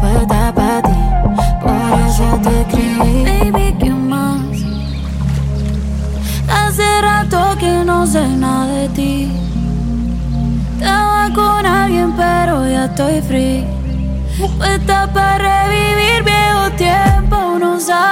Puedo 0.00 0.20
estar 0.20 0.52
para 0.52 0.82
ti, 0.82 0.98
por 1.62 2.00
eso 2.06 2.26
te 2.42 2.60
escribí. 2.60 3.50
Baby, 3.50 3.76
¿qué 3.78 3.90
más? 3.94 4.40
Hace 6.46 7.00
rato 7.00 7.56
que 7.58 7.84
no 7.86 8.06
sé 8.06 8.28
nada 8.28 8.66
de 8.66 8.88
ti. 8.90 9.32
Estaba 10.78 11.30
con 11.34 11.64
alguien, 11.64 12.12
pero 12.12 12.68
ya 12.68 12.84
estoy 12.84 13.22
free. 13.22 13.64
Puesta 14.58 15.08
para 15.12 15.61
tiempo. 17.84 18.11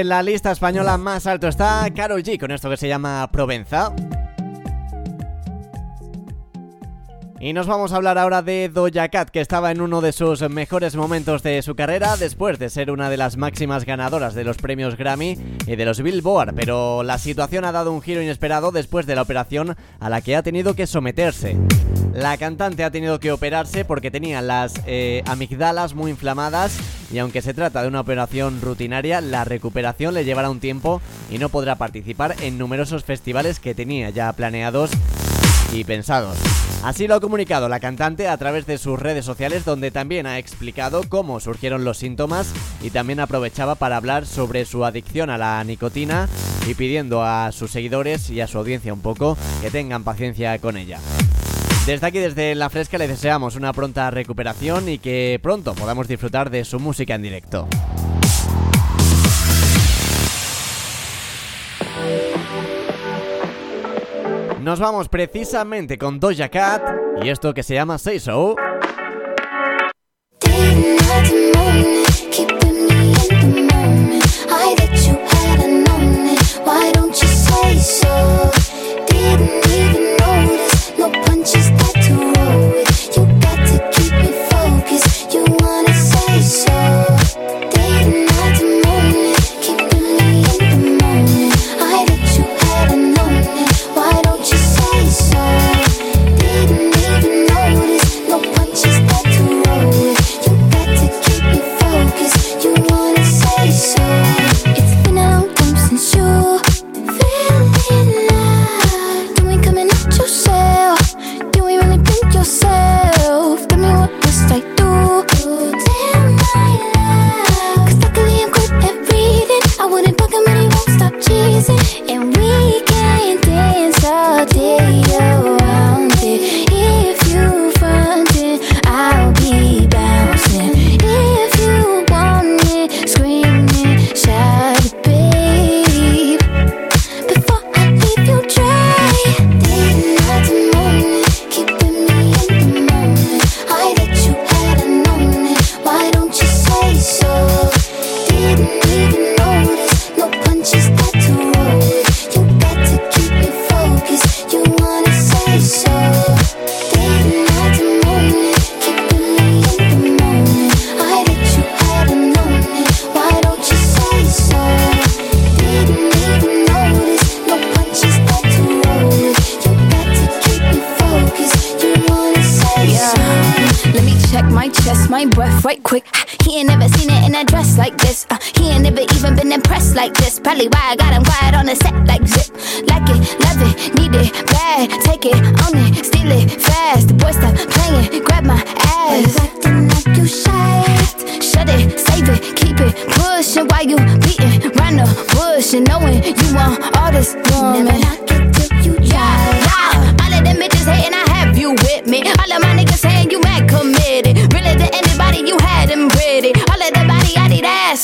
en 0.00 0.08
la 0.08 0.22
lista 0.22 0.50
española 0.50 0.96
más 0.96 1.26
alto 1.26 1.46
está 1.46 1.86
Karol 1.94 2.22
G 2.22 2.38
con 2.38 2.50
esto 2.50 2.70
que 2.70 2.78
se 2.78 2.88
llama 2.88 3.28
Provenza. 3.30 3.92
Y 7.42 7.54
nos 7.54 7.66
vamos 7.66 7.90
a 7.92 7.96
hablar 7.96 8.18
ahora 8.18 8.42
de 8.42 8.68
Doja 8.68 9.08
Cat, 9.08 9.30
que 9.30 9.40
estaba 9.40 9.70
en 9.70 9.80
uno 9.80 10.02
de 10.02 10.12
sus 10.12 10.46
mejores 10.50 10.94
momentos 10.94 11.42
de 11.42 11.62
su 11.62 11.74
carrera 11.74 12.18
después 12.18 12.58
de 12.58 12.68
ser 12.68 12.90
una 12.90 13.08
de 13.08 13.16
las 13.16 13.38
máximas 13.38 13.86
ganadoras 13.86 14.34
de 14.34 14.44
los 14.44 14.58
premios 14.58 14.98
Grammy 14.98 15.38
y 15.66 15.74
de 15.74 15.84
los 15.86 16.02
Billboard, 16.02 16.54
pero 16.54 17.02
la 17.02 17.16
situación 17.16 17.64
ha 17.64 17.72
dado 17.72 17.94
un 17.94 18.02
giro 18.02 18.20
inesperado 18.20 18.72
después 18.72 19.06
de 19.06 19.14
la 19.14 19.22
operación 19.22 19.74
a 20.00 20.10
la 20.10 20.20
que 20.20 20.36
ha 20.36 20.42
tenido 20.42 20.74
que 20.74 20.86
someterse. 20.86 21.56
La 22.12 22.36
cantante 22.36 22.84
ha 22.84 22.90
tenido 22.90 23.18
que 23.20 23.32
operarse 23.32 23.86
porque 23.86 24.10
tenía 24.10 24.42
las 24.42 24.74
eh, 24.84 25.22
amigdalas 25.24 25.94
muy 25.94 26.10
inflamadas 26.10 26.78
y 27.10 27.20
aunque 27.20 27.40
se 27.40 27.54
trata 27.54 27.80
de 27.80 27.88
una 27.88 28.00
operación 28.00 28.60
rutinaria, 28.60 29.22
la 29.22 29.44
recuperación 29.44 30.12
le 30.12 30.26
llevará 30.26 30.50
un 30.50 30.60
tiempo 30.60 31.00
y 31.30 31.38
no 31.38 31.48
podrá 31.48 31.76
participar 31.76 32.36
en 32.42 32.58
numerosos 32.58 33.04
festivales 33.04 33.60
que 33.60 33.74
tenía 33.74 34.10
ya 34.10 34.30
planeados 34.34 34.90
y 35.72 35.84
pensados. 35.84 36.36
Así 36.82 37.06
lo 37.06 37.14
ha 37.14 37.20
comunicado 37.20 37.68
la 37.68 37.78
cantante 37.78 38.26
a 38.26 38.36
través 38.38 38.66
de 38.66 38.78
sus 38.78 38.98
redes 38.98 39.24
sociales 39.24 39.64
donde 39.64 39.90
también 39.90 40.26
ha 40.26 40.38
explicado 40.38 41.02
cómo 41.08 41.38
surgieron 41.40 41.84
los 41.84 41.98
síntomas 41.98 42.52
y 42.82 42.90
también 42.90 43.20
aprovechaba 43.20 43.74
para 43.74 43.96
hablar 43.96 44.26
sobre 44.26 44.64
su 44.64 44.84
adicción 44.84 45.28
a 45.28 45.36
la 45.36 45.62
nicotina 45.62 46.28
y 46.66 46.74
pidiendo 46.74 47.22
a 47.22 47.52
sus 47.52 47.70
seguidores 47.70 48.30
y 48.30 48.40
a 48.40 48.46
su 48.46 48.58
audiencia 48.58 48.94
un 48.94 49.00
poco 49.00 49.36
que 49.60 49.70
tengan 49.70 50.04
paciencia 50.04 50.58
con 50.58 50.76
ella. 50.76 50.98
Desde 51.86 52.06
aquí, 52.06 52.18
desde 52.18 52.54
La 52.54 52.70
Fresca, 52.70 52.98
le 52.98 53.08
deseamos 53.08 53.56
una 53.56 53.72
pronta 53.72 54.10
recuperación 54.10 54.88
y 54.88 54.98
que 54.98 55.38
pronto 55.42 55.74
podamos 55.74 56.08
disfrutar 56.08 56.50
de 56.50 56.64
su 56.64 56.78
música 56.78 57.14
en 57.14 57.22
directo. 57.22 57.68
Nos 64.62 64.78
vamos 64.78 65.08
precisamente 65.08 65.96
con 65.96 66.20
Doja 66.20 66.50
Cat 66.50 66.82
y 67.22 67.30
esto 67.30 67.54
que 67.54 67.62
se 67.62 67.74
llama 67.74 67.96
Say 67.96 68.20
So. 68.20 68.56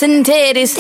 And 0.07 0.25
titties. 0.25 0.77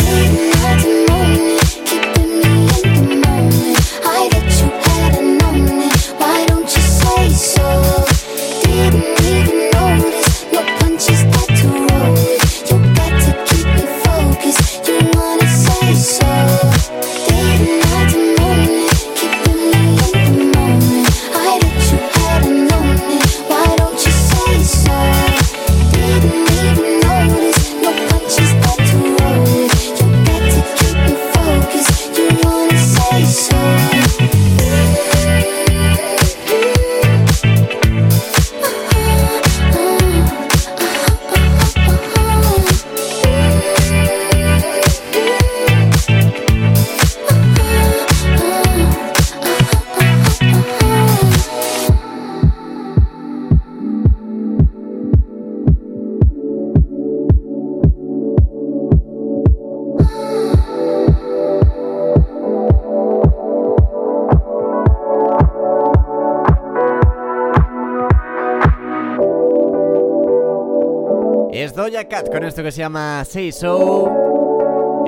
Esto 72.56 72.64
que 72.64 72.72
se 72.72 72.78
llama 72.78 73.22
Say. 73.26 73.50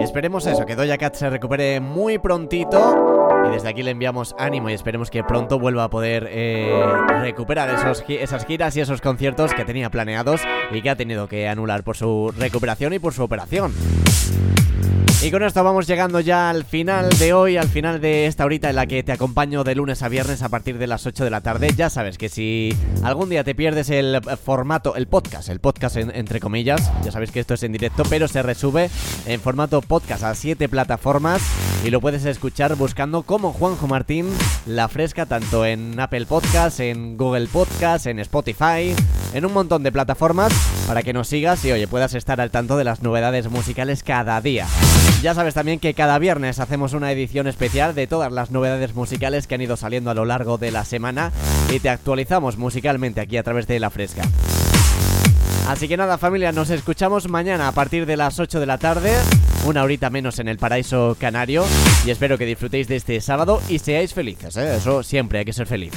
Esperemos 0.00 0.46
eso, 0.46 0.66
que 0.66 0.76
Doja 0.76 0.98
Cat 0.98 1.14
se 1.14 1.30
recupere 1.30 1.80
muy 1.80 2.18
prontito. 2.18 3.26
Y 3.48 3.52
desde 3.52 3.70
aquí 3.70 3.82
le 3.82 3.92
enviamos 3.92 4.34
ánimo 4.38 4.68
y 4.68 4.74
esperemos 4.74 5.10
que 5.10 5.24
pronto 5.24 5.58
vuelva 5.58 5.84
a 5.84 5.88
poder 5.88 6.28
eh, 6.28 6.78
recuperar 7.22 7.70
esas 7.70 8.44
giras 8.44 8.76
y 8.76 8.82
esos 8.82 9.00
conciertos 9.00 9.54
que 9.54 9.64
tenía 9.64 9.88
planeados 9.88 10.42
y 10.72 10.82
que 10.82 10.90
ha 10.90 10.96
tenido 10.96 11.26
que 11.26 11.48
anular 11.48 11.84
por 11.84 11.96
su 11.96 12.34
recuperación 12.36 12.92
y 12.92 12.98
por 12.98 13.14
su 13.14 13.22
operación. 13.22 13.72
Y 15.20 15.32
con 15.32 15.42
esto 15.42 15.64
vamos 15.64 15.88
llegando 15.88 16.20
ya 16.20 16.48
al 16.48 16.64
final 16.64 17.08
de 17.18 17.32
hoy, 17.32 17.56
al 17.56 17.66
final 17.66 18.00
de 18.00 18.26
esta 18.26 18.44
horita 18.44 18.70
en 18.70 18.76
la 18.76 18.86
que 18.86 19.02
te 19.02 19.10
acompaño 19.10 19.64
de 19.64 19.74
lunes 19.74 20.04
a 20.04 20.08
viernes 20.08 20.42
a 20.42 20.48
partir 20.48 20.78
de 20.78 20.86
las 20.86 21.06
8 21.06 21.24
de 21.24 21.30
la 21.30 21.40
tarde. 21.40 21.74
Ya 21.76 21.90
sabes 21.90 22.18
que 22.18 22.28
si 22.28 22.72
algún 23.02 23.28
día 23.28 23.42
te 23.42 23.56
pierdes 23.56 23.90
el 23.90 24.20
formato, 24.44 24.94
el 24.94 25.08
podcast, 25.08 25.48
el 25.48 25.58
podcast 25.58 25.96
entre 25.96 26.38
comillas, 26.38 26.92
ya 27.02 27.10
sabes 27.10 27.32
que 27.32 27.40
esto 27.40 27.54
es 27.54 27.64
en 27.64 27.72
directo, 27.72 28.04
pero 28.08 28.28
se 28.28 28.42
resube 28.42 28.90
en 29.26 29.40
formato 29.40 29.82
podcast 29.82 30.22
a 30.22 30.36
7 30.36 30.68
plataformas 30.68 31.42
y 31.84 31.90
lo 31.90 32.00
puedes 32.00 32.24
escuchar 32.24 32.76
buscando 32.76 33.22
como 33.24 33.52
Juanjo 33.52 33.88
Martín 33.88 34.28
La 34.66 34.86
Fresca, 34.86 35.26
tanto 35.26 35.66
en 35.66 35.98
Apple 35.98 36.26
Podcast, 36.26 36.78
en 36.78 37.16
Google 37.16 37.48
Podcast, 37.48 38.06
en 38.06 38.20
Spotify, 38.20 38.94
en 39.34 39.44
un 39.44 39.52
montón 39.52 39.82
de 39.82 39.92
plataformas 39.92 40.52
para 40.86 41.02
que 41.02 41.12
nos 41.12 41.28
sigas 41.28 41.64
y 41.64 41.72
oye, 41.72 41.86
puedas 41.86 42.14
estar 42.14 42.40
al 42.40 42.50
tanto 42.50 42.76
de 42.76 42.84
las 42.84 43.02
novedades 43.02 43.48
musicales 43.50 44.02
cada 44.02 44.40
día. 44.40 44.66
Ya 45.22 45.34
sabes 45.34 45.54
también 45.54 45.80
que 45.80 45.94
cada 45.94 46.18
viernes 46.18 46.60
hacemos 46.60 46.92
una 46.92 47.12
edición 47.12 47.46
especial 47.46 47.94
de 47.94 48.06
todas 48.06 48.32
las 48.32 48.50
novedades 48.50 48.94
musicales 48.94 49.46
que 49.46 49.56
han 49.56 49.60
ido 49.60 49.76
saliendo 49.76 50.10
a 50.10 50.14
lo 50.14 50.24
largo 50.24 50.58
de 50.58 50.70
la 50.70 50.84
semana 50.84 51.32
y 51.70 51.80
te 51.80 51.90
actualizamos 51.90 52.56
musicalmente 52.56 53.20
aquí 53.20 53.36
a 53.36 53.42
través 53.42 53.66
de 53.66 53.80
La 53.80 53.90
Fresca. 53.90 54.22
Así 55.68 55.86
que 55.86 55.98
nada 55.98 56.16
familia, 56.16 56.50
nos 56.50 56.70
escuchamos 56.70 57.28
mañana 57.28 57.68
a 57.68 57.72
partir 57.72 58.06
de 58.06 58.16
las 58.16 58.40
8 58.40 58.58
de 58.58 58.64
la 58.66 58.78
tarde, 58.78 59.12
una 59.66 59.82
horita 59.82 60.08
menos 60.08 60.38
en 60.38 60.48
el 60.48 60.56
paraíso 60.56 61.14
canario 61.20 61.64
y 62.06 62.10
espero 62.10 62.38
que 62.38 62.46
disfrutéis 62.46 62.88
de 62.88 62.96
este 62.96 63.20
sábado 63.20 63.60
y 63.68 63.78
seáis 63.78 64.14
felices, 64.14 64.56
¿eh? 64.56 64.76
eso 64.76 65.02
siempre 65.02 65.40
hay 65.40 65.44
que 65.44 65.52
ser 65.52 65.66
feliz. 65.66 65.92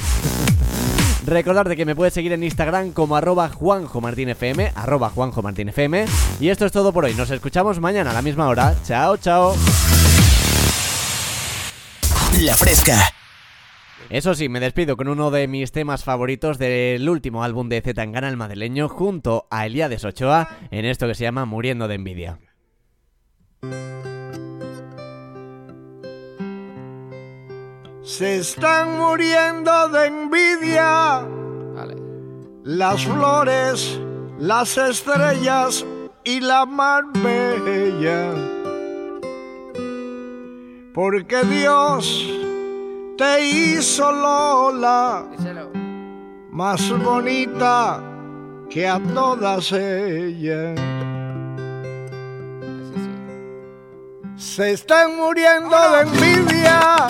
Recordarte 1.24 1.76
que 1.76 1.84
me 1.84 1.94
puedes 1.94 2.14
seguir 2.14 2.32
en 2.32 2.42
Instagram 2.42 2.92
como 2.92 3.16
arroba 3.16 3.48
juanjomartinfm, 3.48 4.72
arroba 4.74 5.10
juanjomartinfm. 5.10 6.06
Y 6.40 6.48
esto 6.48 6.66
es 6.66 6.72
todo 6.72 6.92
por 6.92 7.04
hoy. 7.04 7.14
Nos 7.14 7.30
escuchamos 7.30 7.78
mañana 7.78 8.10
a 8.10 8.14
la 8.14 8.22
misma 8.22 8.48
hora. 8.48 8.74
Chao, 8.84 9.16
chao. 9.16 9.54
La 12.40 12.56
fresca. 12.56 12.98
Eso 14.10 14.34
sí, 14.34 14.48
me 14.48 14.60
despido 14.60 14.96
con 14.96 15.08
uno 15.08 15.30
de 15.30 15.48
mis 15.48 15.72
temas 15.72 16.04
favoritos 16.04 16.58
del 16.58 17.08
último 17.08 17.44
álbum 17.44 17.68
de 17.68 17.80
Zetangana 17.80 18.28
el 18.28 18.36
madrileño 18.36 18.88
junto 18.88 19.46
a 19.50 19.64
Eliades 19.64 20.04
Ochoa 20.04 20.48
en 20.70 20.84
esto 20.84 21.06
que 21.06 21.14
se 21.14 21.24
llama 21.24 21.46
Muriendo 21.46 21.88
de 21.88 21.94
envidia. 21.94 22.38
Se 28.02 28.38
están 28.38 28.98
muriendo 28.98 29.88
de 29.88 30.06
envidia. 30.06 31.24
Las 32.64 33.04
flores, 33.04 34.00
las 34.38 34.76
estrellas 34.76 35.86
y 36.24 36.40
la 36.40 36.66
mar 36.66 37.04
bella. 37.14 38.32
Porque 40.92 41.42
Dios 41.44 42.28
te 43.16 43.44
hizo 43.46 44.10
Lola 44.10 45.24
más 46.50 46.90
bonita 47.02 48.02
que 48.68 48.86
a 48.86 49.00
todas 49.14 49.72
ellas. 49.72 50.78
Se 54.36 54.72
están 54.72 55.16
muriendo 55.16 55.76
de 55.92 56.00
envidia 56.02 57.06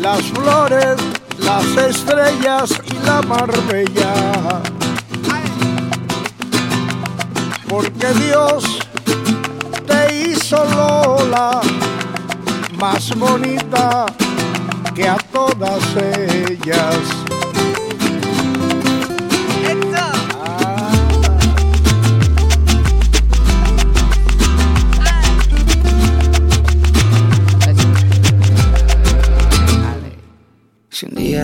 las 0.00 0.22
flores, 0.32 0.96
las 1.38 1.64
estrellas 1.76 2.70
y 2.86 3.06
la 3.06 3.20
marbella. 3.22 4.14
Porque 7.68 8.06
Dios 8.14 8.64
te 9.86 10.22
hizo 10.22 10.64
Lola 10.74 11.60
más 12.78 13.14
bonita 13.16 14.06
que 14.94 15.06
a 15.06 15.16
todas 15.32 15.82
ellas. 15.96 17.19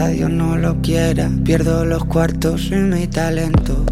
Dios 0.08 0.30
no 0.30 0.56
lo 0.56 0.80
quiera, 0.82 1.30
pierdo 1.44 1.84
los 1.84 2.04
cuartos 2.04 2.70
y 2.70 2.76
mi 2.76 3.06
talento. 3.06 3.84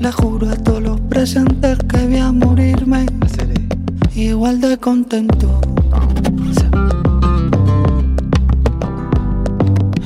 Le 0.00 0.12
juro 0.12 0.50
a 0.50 0.56
todos 0.56 0.82
los 0.82 1.00
presentes 1.02 1.78
que 1.88 2.06
voy 2.06 2.18
a 2.18 2.32
morirme 2.32 3.06
igual 4.14 4.60
de 4.60 4.76
contento. 4.78 5.60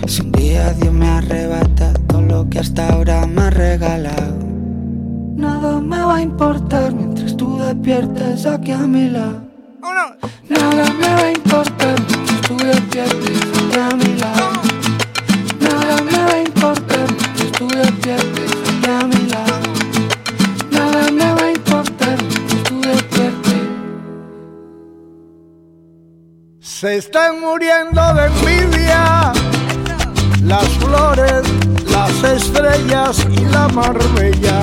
Si 0.07 0.21
un 0.23 0.33
día 0.33 0.73
Dios 0.75 0.93
me 0.93 1.09
arrebata 1.09 1.93
todo 2.07 2.23
lo 2.23 2.51
que 2.51 2.59
hasta 2.59 2.89
ahora 2.89 3.27
me 3.27 3.43
ha 3.43 3.51
regalado, 3.51 4.37
nada 5.37 5.81
me 5.81 5.99
va 5.99 6.17
a 6.17 6.23
importar 6.23 6.95
mientras 6.95 7.37
tú 7.37 7.59
despiertes 7.59 8.47
aquí 8.47 8.73
a 8.73 8.87
mi 8.87 9.09
lado. 9.09 9.45
Nada 10.65 10.87
me 10.95 11.09
va 11.09 11.25
a 11.25 11.31
importar 11.31 11.95
despiertes 12.57 13.39
aquí 13.61 13.79
a 13.79 13.97
mi 13.97 14.17
lado. 14.17 14.51
Nada 15.61 15.97
me 16.03 16.19
va 16.25 16.33
a 16.33 16.41
importar 16.41 17.07
despiertes 17.37 18.51
aquí 18.71 18.89
a 18.89 19.01
lado. 19.33 19.59
Nada 20.71 21.11
me 21.11 21.35
va 21.35 21.45
a 21.45 21.51
importar 21.51 22.17
mientras 22.23 22.63
tú 22.65 22.81
despiertes. 22.81 23.63
Se 26.61 26.97
están 26.97 27.41
muriendo 27.41 28.03
de 28.15 28.25
envidia 28.25 29.33
las 30.45 30.69
flores, 30.81 31.43
las 31.91 32.25
estrellas 32.25 33.27
y 33.31 33.45
la 33.53 33.69
marbella. 33.69 34.61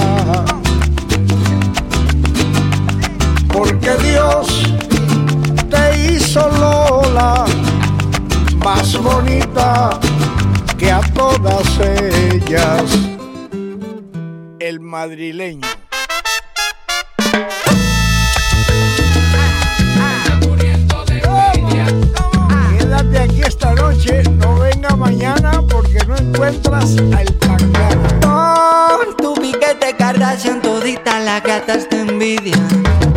Porque 3.54 3.92
Dios 3.98 4.72
hizo 6.02 6.50
Lola 6.50 7.46
más 8.64 8.98
bonita 9.02 10.00
que 10.78 10.92
a 10.92 11.02
todas 11.14 11.80
ellas. 11.80 12.84
El 14.60 14.80
madrileño. 14.80 15.68
Quédate 22.78 23.20
aquí 23.20 23.42
esta 23.42 23.74
noche, 23.74 24.24
no 24.24 24.60
venga 24.60 24.96
mañana 24.96 25.64
porque 25.70 26.00
no 26.08 26.16
encuentras 26.16 26.98
al 27.18 27.34
pangano. 27.36 28.04
Con 28.22 29.18
tu 29.18 29.34
piquete 29.42 29.96
Kardashian 29.98 30.62
todita 30.62 31.20
las 31.20 31.44
gatas 31.44 31.90
te 31.90 32.02
envidian 32.02 33.11